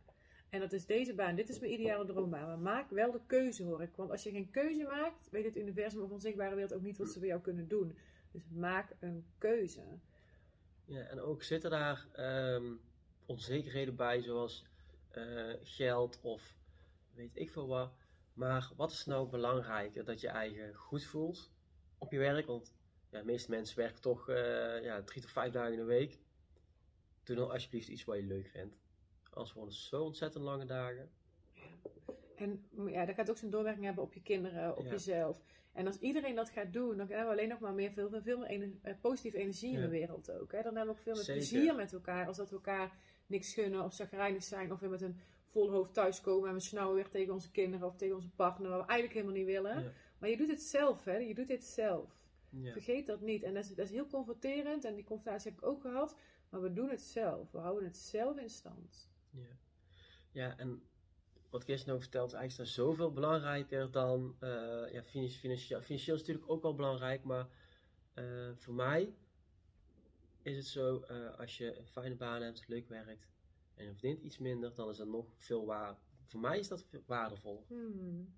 En 0.50 0.60
dat 0.60 0.74
is 0.74 0.86
deze 0.86 1.14
baan, 1.14 1.36
dit 1.36 1.50
is 1.50 1.60
mijn 1.60 1.74
ideale 1.74 2.06
droombaan. 2.06 2.48
Maar 2.48 2.60
maak 2.60 2.90
wel 2.90 3.12
de 3.12 3.22
keuze 3.28 3.64
hoor 3.64 3.82
ik. 3.82 3.96
Want 3.96 4.12
als 4.12 4.24
je 4.24 4.32
geen 4.32 4.52
keuze 4.52 4.84
maakt, 4.84 5.30
weet 5.30 5.46
het 5.46 5.58
universum 5.58 6.02
of 6.02 6.10
onzichtbare 6.10 6.56
wereld 6.56 6.74
ook 6.74 6.82
niet 6.82 6.98
wat 6.98 7.10
ze 7.10 7.20
voor 7.20 7.28
jou 7.28 7.42
kunnen 7.42 7.68
doen. 7.68 7.98
Dus 8.32 8.42
maak 8.50 8.96
een 9.00 9.26
keuze. 9.38 9.82
Ja, 10.86 11.02
en 11.02 11.20
ook 11.20 11.44
zitten 11.44 11.70
daar 11.70 12.08
ehm, 12.14 12.74
onzekerheden 13.26 13.96
bij, 13.96 14.22
zoals 14.22 14.66
eh, 15.10 15.54
geld 15.64 16.20
of 16.22 16.56
weet 17.14 17.32
ik 17.34 17.52
veel 17.52 17.68
wat. 17.68 17.92
Maar 18.34 18.72
wat 18.76 18.92
is 18.92 19.06
nou 19.06 19.30
belangrijker? 19.30 20.06
Dat 20.06 20.22
je 20.22 20.28
eigen 20.28 20.74
goed 20.74 21.04
voelt 21.04 21.52
op 21.98 22.12
je 22.12 22.18
werk. 22.18 22.46
Want 22.46 22.74
ja, 23.10 23.20
de 23.20 23.26
meeste 23.26 23.50
mensen 23.50 23.78
werken 23.78 24.02
toch 24.02 24.30
eh, 24.30 24.84
ja, 24.84 25.02
drie 25.02 25.22
tot 25.22 25.32
vijf 25.32 25.52
dagen 25.52 25.72
in 25.72 25.80
de 25.80 25.84
week. 25.84 26.18
Doe 27.24 27.36
dan 27.36 27.52
alsjeblieft 27.52 27.88
iets 27.88 28.04
wat 28.04 28.16
je 28.16 28.24
leuk 28.24 28.48
vindt. 28.48 28.76
Anders 29.40 29.58
worden 29.58 29.74
het 29.74 29.84
zo 29.84 30.04
ontzettend 30.04 30.44
lange 30.44 30.66
dagen. 30.66 31.10
En 32.36 32.64
ja, 32.88 33.06
dat 33.06 33.16
gaat 33.16 33.30
ook 33.30 33.38
zijn 33.38 33.52
doorwerking 33.52 33.86
hebben 33.86 34.04
op 34.04 34.14
je 34.14 34.22
kinderen, 34.22 34.78
op 34.78 34.84
Ja. 34.84 34.90
jezelf. 34.90 35.42
En 35.74 35.86
als 35.88 35.98
iedereen 36.00 36.36
dat 36.36 36.50
gaat 36.50 36.74
doen, 36.74 36.98
dan 36.98 37.08
hebben 37.08 37.26
we 37.26 37.32
alleen 37.32 37.50
nog 37.50 37.60
maar 37.60 37.74
meer, 37.74 37.92
veel, 37.92 38.10
veel 38.22 38.38
meer 38.38 38.72
eh, 38.82 38.94
positieve 39.02 39.38
energie 39.38 39.74
in 39.74 39.82
de 39.82 39.88
wereld 39.90 40.32
ook. 40.32 40.52
Hè? 40.52 40.62
Dan 40.62 40.76
hebben 40.76 40.94
we 40.94 41.00
ook 41.00 41.06
veel 41.06 41.14
meer 41.14 41.24
Zeker. 41.24 41.42
plezier 41.42 41.76
met 41.76 41.94
elkaar, 41.94 42.28
als 42.28 42.38
dat 42.38 42.50
we 42.50 42.56
elkaar 42.56 42.98
niks 43.28 43.54
gunnen 43.54 43.84
of 43.84 43.94
zagrijnig 43.94 44.44
zijn. 44.44 44.72
Of 44.72 44.80
weer 44.80 44.90
met 44.90 45.02
een 45.02 45.20
vol 45.46 45.72
hoofd 45.72 45.94
thuiskomen 45.94 46.50
en 46.50 46.56
we 46.56 46.60
snauwen 46.62 46.96
weer 46.96 47.10
tegen 47.10 47.34
onze 47.34 47.52
kinderen 47.52 47.88
of 47.88 47.96
tegen 47.96 48.16
onze 48.16 48.30
partner, 48.30 48.70
wat 48.70 48.80
we 48.80 48.86
eigenlijk 48.86 49.20
helemaal 49.20 49.38
niet 49.38 49.54
willen. 49.54 49.84
Ja. 49.84 49.92
Maar 50.20 50.30
je 50.30 50.38
doet 50.38 50.50
het 50.50 50.62
zelf, 50.62 51.04
hè? 51.04 51.18
je 51.18 51.34
doet 51.36 51.48
dit 51.48 51.64
zelf. 51.64 52.18
Vergeet 52.64 53.06
dat 53.06 53.22
niet. 53.22 53.44
En 53.44 53.54
dat 53.54 53.64
is, 53.64 53.70
dat 53.76 53.86
is 53.86 53.92
heel 53.92 54.08
confronterend 54.08 54.86
en 54.86 54.96
die 54.96 55.04
confrontatie 55.04 55.52
heb 55.52 55.60
ik 55.60 55.66
ook 55.66 55.82
gehad. 55.82 56.16
Maar 56.50 56.62
we 56.62 56.74
doen 56.74 56.90
het 56.90 57.02
zelf. 57.02 57.52
We 57.52 57.58
houden 57.58 57.84
het 57.84 57.98
zelf 57.98 58.38
in 58.38 58.50
stand. 58.50 59.09
Ja. 59.30 59.58
ja, 60.32 60.58
en 60.58 60.84
wat 61.50 61.64
Kirsten 61.64 61.94
ook 61.94 62.02
vertelt, 62.02 62.32
is 62.32 62.38
eigenlijk 62.38 62.70
zoveel 62.70 63.12
belangrijker 63.12 63.92
dan, 63.92 64.36
eh, 64.40 64.92
ja, 64.92 65.04
finan- 65.04 65.30
financieel. 65.30 65.82
Financieel 65.82 66.16
is 66.16 66.22
natuurlijk 66.22 66.50
ook 66.52 66.62
wel 66.62 66.76
belangrijk, 66.76 67.24
maar 67.24 67.48
eh, 68.14 68.50
voor 68.56 68.74
mij 68.74 69.14
is 70.42 70.56
het 70.58 70.66
zo, 70.66 71.00
eh, 71.00 71.40
als 71.40 71.58
je 71.58 71.78
een 71.78 71.86
fijne 71.88 72.16
baan 72.16 72.42
hebt, 72.42 72.68
leuk 72.68 72.88
werkt 72.88 73.28
en 73.76 73.86
je 73.86 73.92
verdient 73.92 74.20
iets 74.20 74.38
minder, 74.38 74.76
dan 74.76 74.90
is 74.90 74.98
dat 74.98 75.08
nog 75.08 75.34
veel 75.38 75.66
waar. 75.66 75.98
Voor 76.26 76.40
mij 76.40 76.60
is 76.60 76.68
dat 76.68 76.86
waardevol. 77.06 77.66
Hmm. 77.68 78.34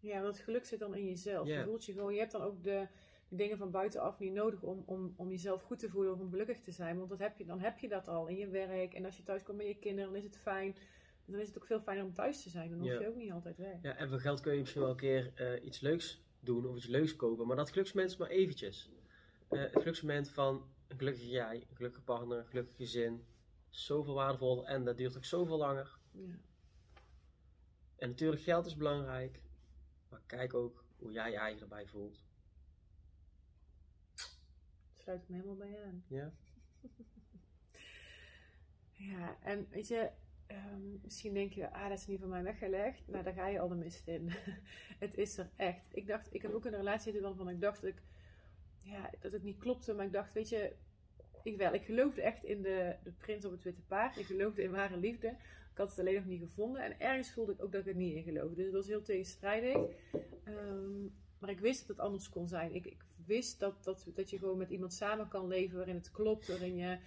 Ja, 0.00 0.22
want 0.22 0.38
geluk 0.38 0.64
zit 0.64 0.78
dan 0.78 0.94
in 0.94 1.06
jezelf. 1.06 1.46
Je 1.48 1.64
voelt 1.64 1.84
je 1.84 1.92
gewoon, 1.92 2.12
je 2.12 2.18
hebt 2.18 2.32
dan 2.32 2.42
ook 2.42 2.62
de, 2.62 2.88
de 3.30 3.36
dingen 3.36 3.58
van 3.58 3.70
buitenaf 3.70 4.18
niet 4.18 4.32
nodig 4.32 4.62
om, 4.62 4.82
om, 4.86 5.14
om 5.16 5.30
jezelf 5.30 5.62
goed 5.62 5.78
te 5.78 5.88
voelen 5.88 6.12
of 6.12 6.20
om 6.20 6.30
gelukkig 6.30 6.60
te 6.60 6.70
zijn. 6.72 6.96
Want 6.96 7.08
dat 7.10 7.18
heb 7.18 7.38
je, 7.38 7.44
dan 7.44 7.60
heb 7.60 7.78
je 7.78 7.88
dat 7.88 8.08
al 8.08 8.26
in 8.26 8.36
je 8.36 8.48
werk. 8.48 8.94
En 8.94 9.04
als 9.04 9.16
je 9.16 9.22
thuis 9.22 9.42
komt 9.42 9.56
met 9.56 9.66
je 9.66 9.74
kinderen, 9.78 10.10
dan 10.10 10.18
is 10.18 10.24
het 10.24 10.38
fijn. 10.38 10.76
Dan 11.24 11.40
is 11.40 11.48
het 11.48 11.56
ook 11.56 11.66
veel 11.66 11.80
fijner 11.80 12.04
om 12.04 12.12
thuis 12.12 12.42
te 12.42 12.48
zijn. 12.50 12.70
Dan 12.70 12.78
hoef 12.78 12.88
Ja. 12.88 13.00
je 13.00 13.08
ook 13.08 13.16
niet 13.16 13.32
altijd 13.32 13.56
weg. 13.56 13.82
Ja, 13.82 13.96
en 13.96 14.08
voor 14.08 14.20
geld 14.20 14.40
kun 14.40 14.52
je 14.52 14.58
misschien 14.60 14.80
wel 14.80 14.90
een 14.90 14.96
keer 14.96 15.32
eh, 15.34 15.64
iets 15.64 15.80
leuks 15.80 16.22
doen 16.40 16.66
of 16.66 16.76
iets 16.76 16.86
leuks 16.86 17.16
kopen, 17.16 17.46
maar 17.46 17.56
dat 17.56 17.70
geluksmoment 17.70 18.12
is 18.12 18.18
maar 18.18 18.28
eventjes. 18.28 18.90
Eh, 19.48 19.60
het 19.60 19.72
geluksmoment 19.72 20.30
van 20.30 20.68
een 20.88 20.96
gelukkige 20.98 21.28
jij, 21.28 21.66
een 21.70 21.76
gelukkige 21.76 22.04
partner, 22.04 22.38
een 22.38 22.46
gelukkig 22.46 22.76
gezin, 22.76 23.24
zoveel 23.68 24.14
waardevoller 24.14 24.64
en 24.64 24.84
dat 24.84 24.96
duurt 24.96 25.16
ook 25.16 25.24
zoveel 25.24 25.56
langer. 25.56 25.98
Ja. 26.12 26.38
En 27.96 28.08
natuurlijk, 28.08 28.42
geld 28.42 28.66
is 28.66 28.76
belangrijk, 28.76 29.42
maar 30.08 30.22
kijk 30.26 30.54
ook 30.54 30.84
hoe 30.96 31.12
jij 31.12 31.30
je 31.30 31.36
eigen 31.36 31.62
erbij 31.62 31.86
voelt. 31.86 32.20
Sluit 35.02 35.22
ik 35.22 35.28
me 35.28 35.34
helemaal 35.34 35.56
bij 35.56 35.84
aan. 35.84 36.04
Ja? 36.06 36.32
Ja, 38.92 39.36
en 39.42 39.66
weet 39.70 39.88
je, 39.88 40.10
ehm, 40.46 41.02
misschien 41.02 41.34
denk 41.34 41.52
je, 41.52 41.72
ah, 41.72 41.88
dat 41.88 41.98
is 41.98 42.06
niet 42.06 42.20
van 42.20 42.28
mij 42.28 42.42
weggelegd. 42.42 43.02
Nou, 43.06 43.24
daar 43.24 43.32
ga 43.32 43.46
je 43.46 43.60
al 43.60 43.68
de 43.68 43.74
mist 43.74 44.08
in. 44.08 44.30
het 45.04 45.18
is 45.18 45.38
er 45.38 45.50
echt. 45.56 45.86
Ik 45.90 46.06
dacht, 46.06 46.34
ik 46.34 46.42
heb 46.42 46.52
ook 46.52 46.64
een 46.64 46.76
relatie 46.76 47.02
zitten 47.02 47.22
waarvan 47.22 47.48
ik 47.48 47.60
dacht 47.60 47.80
dat 47.80 47.90
ik, 47.90 48.02
ja, 48.82 49.10
dat 49.20 49.32
het 49.32 49.42
niet 49.42 49.58
klopte. 49.58 49.94
Maar 49.94 50.04
ik 50.04 50.12
dacht, 50.12 50.32
weet 50.32 50.48
je, 50.48 50.72
ik 51.42 51.56
wel. 51.56 51.74
Ik 51.74 51.84
geloofde 51.84 52.22
echt 52.22 52.44
in 52.44 52.62
de, 52.62 52.96
de 53.02 53.10
prins 53.10 53.44
op 53.44 53.52
het 53.52 53.62
witte 53.62 53.82
paard. 53.82 54.16
Ik 54.16 54.26
geloofde 54.26 54.62
in 54.62 54.70
ware 54.70 54.96
liefde. 54.96 55.28
Ik 55.70 55.76
had 55.76 55.90
het 55.90 55.98
alleen 55.98 56.14
nog 56.14 56.26
niet 56.26 56.42
gevonden. 56.42 56.82
En 56.82 57.00
ergens 57.00 57.32
voelde 57.32 57.52
ik 57.52 57.62
ook 57.62 57.72
dat 57.72 57.80
ik 57.80 57.86
er 57.86 57.94
niet 57.94 58.14
in 58.14 58.22
geloofde. 58.22 58.54
Dus 58.54 58.64
dat 58.64 58.74
was 58.74 58.86
heel 58.86 59.02
tegenstrijdig. 59.02 59.76
Ehm, 60.44 61.04
maar 61.38 61.50
ik 61.50 61.60
wist 61.60 61.80
dat 61.80 61.96
het 61.96 62.06
anders 62.06 62.28
kon 62.28 62.48
zijn. 62.48 62.74
Ik, 62.74 62.86
ik 62.86 63.04
wist 63.30 63.60
dat, 63.60 63.84
dat, 63.84 64.06
dat 64.14 64.30
je 64.30 64.38
gewoon 64.38 64.58
met 64.58 64.70
iemand 64.70 64.92
samen 64.92 65.28
kan 65.28 65.46
leven 65.46 65.76
waarin 65.76 65.94
het 65.94 66.10
klopt. 66.10 66.48
Waarin 66.48 66.76
je 66.76 66.98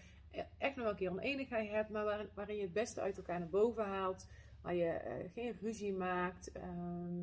echt 0.57 0.75
nog 0.75 0.87
een 0.87 0.95
keer 0.95 1.11
oneenigheid 1.11 1.69
hebt, 1.69 1.89
maar 1.89 2.29
waarin, 2.33 2.55
je 2.55 2.61
het 2.61 2.73
beste 2.73 3.01
uit 3.01 3.17
elkaar 3.17 3.39
naar 3.39 3.49
boven 3.49 3.85
haalt. 3.85 4.27
waar 4.61 4.75
je 4.75 4.89
eh, 4.89 5.31
geen 5.33 5.57
ruzie 5.61 5.93
maakt, 5.93 6.51
ehm, 6.51 7.17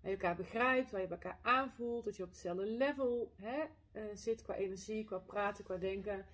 waar 0.00 0.10
je 0.10 0.16
elkaar 0.16 0.36
begrijpt, 0.36 0.90
waar 0.90 1.00
je 1.00 1.06
elkaar 1.06 1.38
aanvoelt, 1.42 2.04
dat 2.04 2.16
je 2.16 2.22
op 2.22 2.28
hetzelfde 2.28 2.66
level 2.66 3.32
hè, 3.36 3.64
eh, 3.92 4.02
zit 4.14 4.42
qua 4.42 4.54
energie, 4.54 5.04
qua 5.04 5.18
praten, 5.18 5.64
qua 5.64 5.76
denken. 5.76 6.26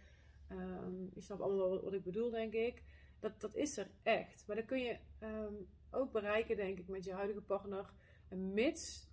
Ehm, 0.48 1.02
je 1.14 1.20
snapt 1.20 1.40
allemaal 1.40 1.70
wat, 1.70 1.82
wat 1.82 1.92
ik 1.92 2.04
bedoel, 2.04 2.30
denk 2.30 2.52
ik. 2.52 2.82
Dat, 3.20 3.40
dat 3.40 3.54
is 3.54 3.76
er 3.76 3.90
echt. 4.02 4.44
Maar 4.46 4.56
dat 4.56 4.64
kun 4.64 4.80
je 4.80 4.96
ehm, 5.18 5.54
ook 5.90 6.12
bereiken, 6.12 6.56
denk 6.56 6.78
ik, 6.78 6.88
met 6.88 7.04
je 7.04 7.12
huidige 7.12 7.42
partner. 7.42 7.92
Mits 8.28 9.08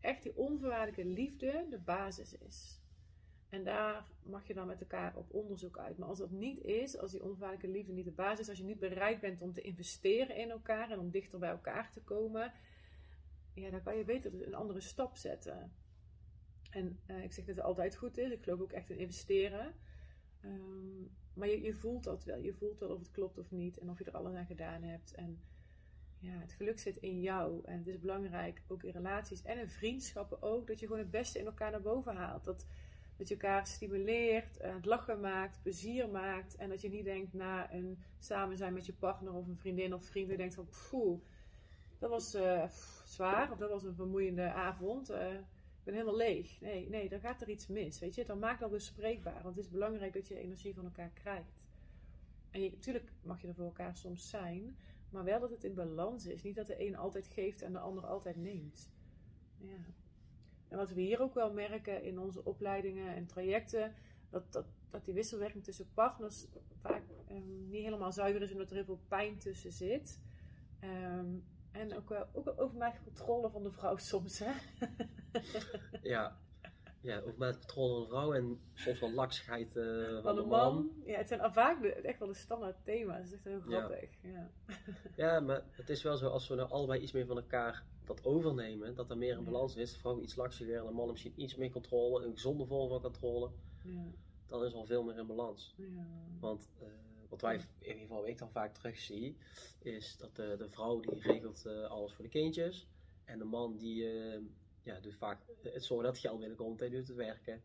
echt 0.00 0.22
die 0.22 0.36
onvoorwaardelijke 0.36 1.04
liefde 1.04 1.66
de 1.70 1.78
basis 1.78 2.32
is. 2.32 2.80
En 3.48 3.64
daar 3.64 4.06
mag 4.22 4.46
je 4.46 4.54
dan 4.54 4.66
met 4.66 4.80
elkaar 4.80 5.16
op 5.16 5.34
onderzoek 5.34 5.78
uit. 5.78 5.98
Maar 5.98 6.08
als 6.08 6.18
dat 6.18 6.30
niet 6.30 6.60
is, 6.60 6.98
als 6.98 7.10
die 7.10 7.22
onvoorwaardelijke 7.22 7.78
liefde 7.78 7.92
niet 7.92 8.04
de 8.04 8.10
basis 8.10 8.40
is, 8.40 8.48
als 8.48 8.58
je 8.58 8.64
niet 8.64 8.78
bereid 8.78 9.20
bent 9.20 9.40
om 9.40 9.52
te 9.52 9.60
investeren 9.60 10.36
in 10.36 10.50
elkaar 10.50 10.90
en 10.90 10.98
om 10.98 11.10
dichter 11.10 11.38
bij 11.38 11.50
elkaar 11.50 11.90
te 11.90 12.00
komen, 12.00 12.52
ja, 13.54 13.70
dan 13.70 13.82
kan 13.82 13.96
je 13.96 14.04
beter 14.04 14.46
een 14.46 14.54
andere 14.54 14.80
stap 14.80 15.16
zetten. 15.16 15.72
En 16.70 16.98
uh, 17.06 17.24
ik 17.24 17.32
zeg 17.32 17.44
dat 17.44 17.56
het 17.56 17.64
altijd 17.64 17.96
goed 17.96 18.18
is. 18.18 18.30
Ik 18.30 18.42
geloof 18.42 18.60
ook 18.60 18.72
echt 18.72 18.90
in 18.90 18.98
investeren. 18.98 19.74
Ehm, 20.40 21.02
maar 21.34 21.48
je, 21.48 21.60
je, 21.60 21.74
voelt 21.74 22.04
dat 22.04 22.24
wel. 22.24 22.38
Je 22.38 22.52
voelt 22.52 22.78
wel 22.78 22.88
of 22.88 22.98
het 22.98 23.10
klopt 23.10 23.38
of 23.38 23.50
niet. 23.50 23.78
En 23.78 23.90
of 23.90 23.98
je 23.98 24.04
er 24.04 24.16
alles 24.16 24.34
aan 24.34 24.46
gedaan 24.46 24.82
hebt. 24.82 25.14
En 25.14 25.40
ja, 26.26 26.40
het 26.40 26.52
geluk 26.52 26.78
zit 26.78 26.96
in 26.96 27.20
jou. 27.20 27.60
En 27.64 27.78
het 27.78 27.86
is 27.86 27.98
belangrijk, 27.98 28.62
ook 28.68 28.82
in 28.82 28.92
relaties 28.92 29.42
en 29.42 29.58
in 29.58 29.68
vriendschappen 29.68 30.42
ook, 30.42 30.66
dat 30.66 30.80
je 30.80 30.86
gewoon 30.86 31.00
het 31.00 31.10
beste 31.10 31.38
in 31.38 31.46
elkaar 31.46 31.70
naar 31.70 31.80
boven 31.80 32.16
haalt. 32.16 32.44
Dat, 32.44 32.66
dat 33.16 33.28
je 33.28 33.34
elkaar 33.34 33.66
stimuleert, 33.66 34.58
het 34.62 34.84
lachen 34.84 35.20
maakt, 35.20 35.62
plezier 35.62 36.08
maakt. 36.08 36.56
En 36.56 36.68
dat 36.68 36.80
je 36.80 36.88
niet 36.88 37.04
denkt 37.04 37.32
na 37.32 37.72
een 37.72 37.98
samen 38.18 38.56
zijn 38.56 38.72
met 38.72 38.86
je 38.86 38.92
partner 38.92 39.32
of 39.32 39.46
een 39.46 39.56
vriendin 39.56 39.94
of 39.94 40.04
vriend. 40.04 40.36
denkt 40.36 40.54
van, 40.54 40.68
poeh, 40.90 41.20
dat 41.98 42.10
was 42.10 42.34
uh, 42.34 42.68
zwaar. 43.04 43.52
Of 43.52 43.58
dat 43.58 43.70
was 43.70 43.84
een 43.84 43.94
vermoeiende 43.94 44.52
avond. 44.52 45.10
Uh, 45.10 45.32
ik 45.32 45.84
ben 45.84 45.94
helemaal 45.94 46.16
leeg. 46.16 46.60
Nee, 46.60 46.88
nee, 46.88 47.08
dan 47.08 47.20
gaat 47.20 47.40
er 47.40 47.48
iets 47.48 47.66
mis. 47.66 47.98
Weet 47.98 48.14
je, 48.14 48.24
dan 48.24 48.38
maakt 48.38 48.60
dat 48.60 48.70
bespreekbaar. 48.70 49.42
Want 49.42 49.56
het 49.56 49.64
is 49.64 49.70
belangrijk 49.70 50.12
dat 50.12 50.28
je 50.28 50.38
energie 50.38 50.74
van 50.74 50.84
elkaar 50.84 51.10
krijgt. 51.14 51.64
En 52.50 52.62
je, 52.62 52.70
natuurlijk 52.70 53.12
mag 53.22 53.40
je 53.40 53.48
er 53.48 53.54
voor 53.54 53.64
elkaar 53.64 53.96
soms 53.96 54.28
zijn. 54.28 54.76
Maar 55.16 55.24
wel 55.24 55.40
dat 55.40 55.50
het 55.50 55.64
in 55.64 55.74
balans 55.74 56.26
is. 56.26 56.42
Niet 56.42 56.54
dat 56.54 56.66
de 56.66 56.86
een 56.86 56.96
altijd 56.96 57.26
geeft 57.26 57.62
en 57.62 57.72
de 57.72 57.78
ander 57.78 58.06
altijd 58.06 58.36
neemt. 58.36 58.90
Ja. 59.58 59.84
En 60.68 60.76
wat 60.76 60.90
we 60.90 61.00
hier 61.00 61.20
ook 61.20 61.34
wel 61.34 61.52
merken 61.52 62.02
in 62.02 62.18
onze 62.18 62.44
opleidingen 62.44 63.14
en 63.14 63.26
trajecten, 63.26 63.94
dat, 64.30 64.52
dat, 64.52 64.66
dat 64.90 65.04
die 65.04 65.14
wisselwerking 65.14 65.64
tussen 65.64 65.88
partners 65.94 66.46
vaak 66.80 67.02
um, 67.30 67.68
niet 67.68 67.82
helemaal 67.82 68.12
zuiver 68.12 68.42
is, 68.42 68.52
omdat 68.52 68.70
er 68.70 68.76
heel 68.76 68.84
veel 68.84 69.00
pijn 69.08 69.38
tussen 69.38 69.72
zit. 69.72 70.20
Um, 70.84 71.44
en 71.70 71.96
ook, 71.96 72.08
wel 72.08 72.58
ook 72.58 72.72
controle 73.04 73.50
van 73.50 73.62
de 73.62 73.72
vrouw 73.72 73.96
soms, 74.12 74.38
hè? 74.38 74.52
ja. 76.02 76.36
Ja, 77.06 77.20
overmatige 77.20 77.58
controle 77.58 77.94
van 77.98 78.06
vrouw 78.06 78.32
en 78.32 78.60
soms 78.74 79.00
wel 79.00 79.12
laksigheid 79.12 79.76
uh, 79.76 80.12
van, 80.12 80.22
van, 80.22 80.34
de, 80.34 80.40
man. 80.42 80.74
man. 80.74 80.90
Ja, 81.04 81.16
het 81.16 81.28
zijn 81.28 81.52
vaak 81.52 81.82
de, 81.82 81.92
echt 81.92 82.18
wel 82.18 82.28
de 82.28 82.34
standaard 82.34 82.84
thema's. 82.84 83.16
Dat 83.16 83.26
is 83.26 83.32
echt 83.32 83.44
heel 83.44 83.60
grappig. 83.60 84.10
Ja. 84.22 84.30
Ja. 84.30 84.50
ja, 85.24 85.40
maar 85.40 85.62
het 85.70 85.88
is 85.88 86.02
wel 86.02 86.16
zo, 86.16 86.28
als 86.28 86.48
we 86.48 86.54
nou 86.54 86.70
allebei 86.70 87.00
iets 87.00 87.12
meer 87.12 87.26
van 87.26 87.36
elkaar 87.36 87.84
dat 88.04 88.24
overnemen, 88.24 88.94
dat 88.94 89.10
er 89.10 89.18
meer 89.18 89.36
een 89.36 89.44
balans 89.44 89.76
is. 89.76 89.92
De 89.92 89.98
vrouw 89.98 90.20
iets 90.20 90.36
laxiger 90.36 90.78
en 90.78 90.86
de 90.86 90.92
man 90.92 91.10
misschien 91.10 91.32
iets 91.36 91.56
meer 91.56 91.70
controle, 91.70 92.24
een 92.24 92.32
gezonde 92.32 92.66
vorm 92.66 92.88
van 92.88 93.00
controle. 93.00 93.50
Ja. 93.82 94.04
Dan 94.46 94.64
is 94.64 94.74
al 94.74 94.86
veel 94.86 95.02
meer 95.02 95.18
in 95.18 95.26
balans. 95.26 95.74
Ja. 95.76 96.06
Want 96.40 96.70
uh, 96.82 96.88
wat 97.28 97.40
wij 97.40 97.54
in 97.54 97.88
ieder 97.88 98.00
geval 98.00 98.26
ik 98.26 98.38
dan 98.38 98.50
vaak 98.50 98.74
terugzie, 98.74 99.36
is 99.78 100.16
dat 100.18 100.36
de, 100.36 100.54
de 100.58 100.68
vrouw 100.68 101.00
die 101.00 101.20
regelt 101.20 101.64
uh, 101.66 101.84
alles 101.84 102.12
voor 102.12 102.24
de 102.24 102.30
kindjes. 102.30 102.88
En 103.24 103.38
de 103.38 103.44
man 103.44 103.76
die 103.76 104.04
ja, 104.86 105.00
doet 105.00 105.14
vaak 105.14 105.38
het 105.62 105.84
zorgen 105.84 106.06
dat 106.06 106.18
geld 106.18 106.38
binnenkomt, 106.38 106.80
hij 106.80 106.88
doet 106.88 107.08
het 107.08 107.16
werken. 107.16 107.62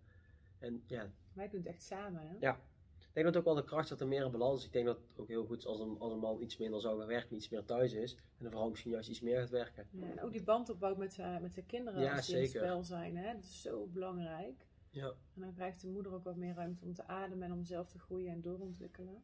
En, 0.59 0.83
ja. 0.85 1.11
Wij 1.33 1.49
doen 1.49 1.59
het 1.59 1.69
echt 1.69 1.83
samen, 1.83 2.27
hè? 2.27 2.35
Ja. 2.39 2.61
Ik 2.99 3.17
denk 3.17 3.25
dat 3.25 3.37
ook 3.37 3.43
wel 3.43 3.55
de 3.55 3.63
kracht 3.63 3.89
dat 3.89 4.01
er 4.01 4.07
meer 4.07 4.25
een 4.25 4.31
balans 4.31 4.59
is. 4.59 4.65
Ik 4.65 4.73
denk 4.73 4.85
dat 4.85 4.97
het 4.97 5.19
ook 5.19 5.27
heel 5.27 5.45
goed 5.45 5.57
is 5.57 5.65
als 5.65 5.79
een, 5.79 5.99
als 5.99 6.11
een 6.11 6.19
man 6.19 6.41
iets 6.41 6.57
minder 6.57 6.81
zou 6.81 6.99
gaan 6.99 7.07
werken, 7.07 7.35
iets 7.35 7.49
meer 7.49 7.65
thuis 7.65 7.93
is. 7.93 8.15
En 8.37 8.43
de 8.43 8.49
vrouw 8.49 8.69
misschien 8.69 8.91
juist 8.91 9.09
iets 9.09 9.21
meer 9.21 9.39
gaat 9.39 9.49
werken. 9.49 9.87
Ja, 9.91 10.09
en 10.09 10.21
ook 10.21 10.31
die 10.31 10.43
band 10.43 10.69
opbouwt 10.69 10.97
met 10.97 11.13
zijn, 11.13 11.41
met 11.41 11.53
zijn 11.53 11.65
kinderen 11.65 12.01
ja, 12.01 12.15
als 12.15 12.25
die 12.25 12.35
zeker. 12.35 12.61
in 12.61 12.67
het 12.67 12.69
spel 12.69 12.83
zijn. 12.83 13.17
Hè? 13.17 13.33
Dat 13.33 13.43
is 13.43 13.61
zo 13.61 13.87
belangrijk. 13.87 14.65
Ja. 14.89 15.07
En 15.07 15.41
dan 15.41 15.53
krijgt 15.53 15.81
de 15.81 15.87
moeder 15.87 16.13
ook 16.13 16.23
wat 16.23 16.35
meer 16.35 16.53
ruimte 16.53 16.85
om 16.85 16.93
te 16.93 17.07
ademen 17.07 17.43
en 17.43 17.53
om 17.53 17.63
zelf 17.63 17.89
te 17.89 17.99
groeien 17.99 18.31
en 18.31 18.41
doorontwikkelen. 18.41 19.23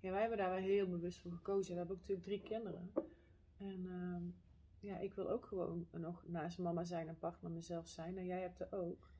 Ja, 0.00 0.10
wij 0.10 0.20
hebben 0.20 0.38
daar 0.38 0.50
wel 0.50 0.58
heel 0.58 0.88
bewust 0.88 1.18
voor 1.18 1.32
gekozen. 1.32 1.72
We 1.72 1.78
hebben 1.78 1.96
ook 1.96 2.00
natuurlijk 2.08 2.26
drie 2.26 2.42
kinderen. 2.42 2.92
En 3.58 3.84
uh, 3.84 4.32
ja, 4.80 4.98
ik 4.98 5.14
wil 5.14 5.30
ook 5.30 5.44
gewoon 5.44 5.86
nog 5.90 6.24
naast 6.26 6.58
mama 6.58 6.84
zijn 6.84 7.08
en 7.08 7.18
partner 7.18 7.50
mezelf 7.50 7.88
zijn. 7.88 8.18
En 8.18 8.26
jij 8.26 8.40
hebt 8.40 8.60
er 8.60 8.68
ook. 8.70 9.10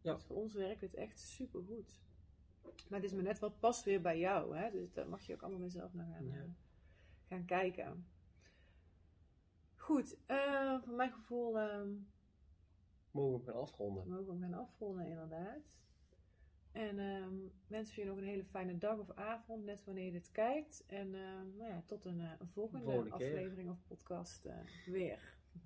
Ja. 0.00 0.14
Dus 0.14 0.24
voor 0.24 0.36
ons 0.36 0.54
werkt 0.54 0.80
het 0.80 0.94
echt 0.94 1.18
super 1.18 1.62
goed. 1.62 2.00
Maar 2.62 3.00
het 3.00 3.10
is 3.10 3.16
me 3.16 3.22
net 3.22 3.38
wat 3.38 3.58
past 3.58 3.84
weer 3.84 4.00
bij 4.00 4.18
jou. 4.18 4.56
Hè? 4.56 4.70
Dus 4.70 4.92
daar 4.92 5.08
mag 5.08 5.22
je 5.22 5.34
ook 5.34 5.42
allemaal 5.42 5.60
mezelf 5.60 5.94
naar 5.94 6.06
gaan, 6.06 6.24
uh, 6.24 6.42
gaan 7.28 7.44
kijken. 7.44 8.06
Goed, 9.76 10.16
uh, 10.26 10.82
voor 10.82 10.94
mijn 10.94 11.12
gevoel. 11.12 11.58
Uh, 11.58 11.86
mogen 13.10 13.38
we 13.38 13.44
gaan 13.44 13.60
afronden? 13.60 14.08
Mogen 14.08 14.34
we 14.34 14.40
gaan 14.40 14.54
afronden, 14.54 15.06
inderdaad. 15.06 15.60
En 16.72 17.52
wensen 17.66 18.02
je 18.02 18.08
nog 18.08 18.16
een 18.16 18.24
hele 18.24 18.44
fijne 18.44 18.78
dag 18.78 18.98
of 18.98 19.10
avond, 19.10 19.64
net 19.64 19.84
wanneer 19.84 20.04
je 20.04 20.12
dit 20.12 20.30
kijkt. 20.32 20.84
En 20.86 21.06
uh, 21.14 21.20
nou 21.56 21.70
ja, 21.70 21.82
tot 21.86 22.04
een, 22.04 22.18
een 22.18 22.48
volgende, 22.52 22.84
volgende 22.84 23.10
aflevering 23.10 23.70
of 23.70 23.78
podcast 23.88 24.46
uh, 24.46 24.52
weer. 24.86 25.38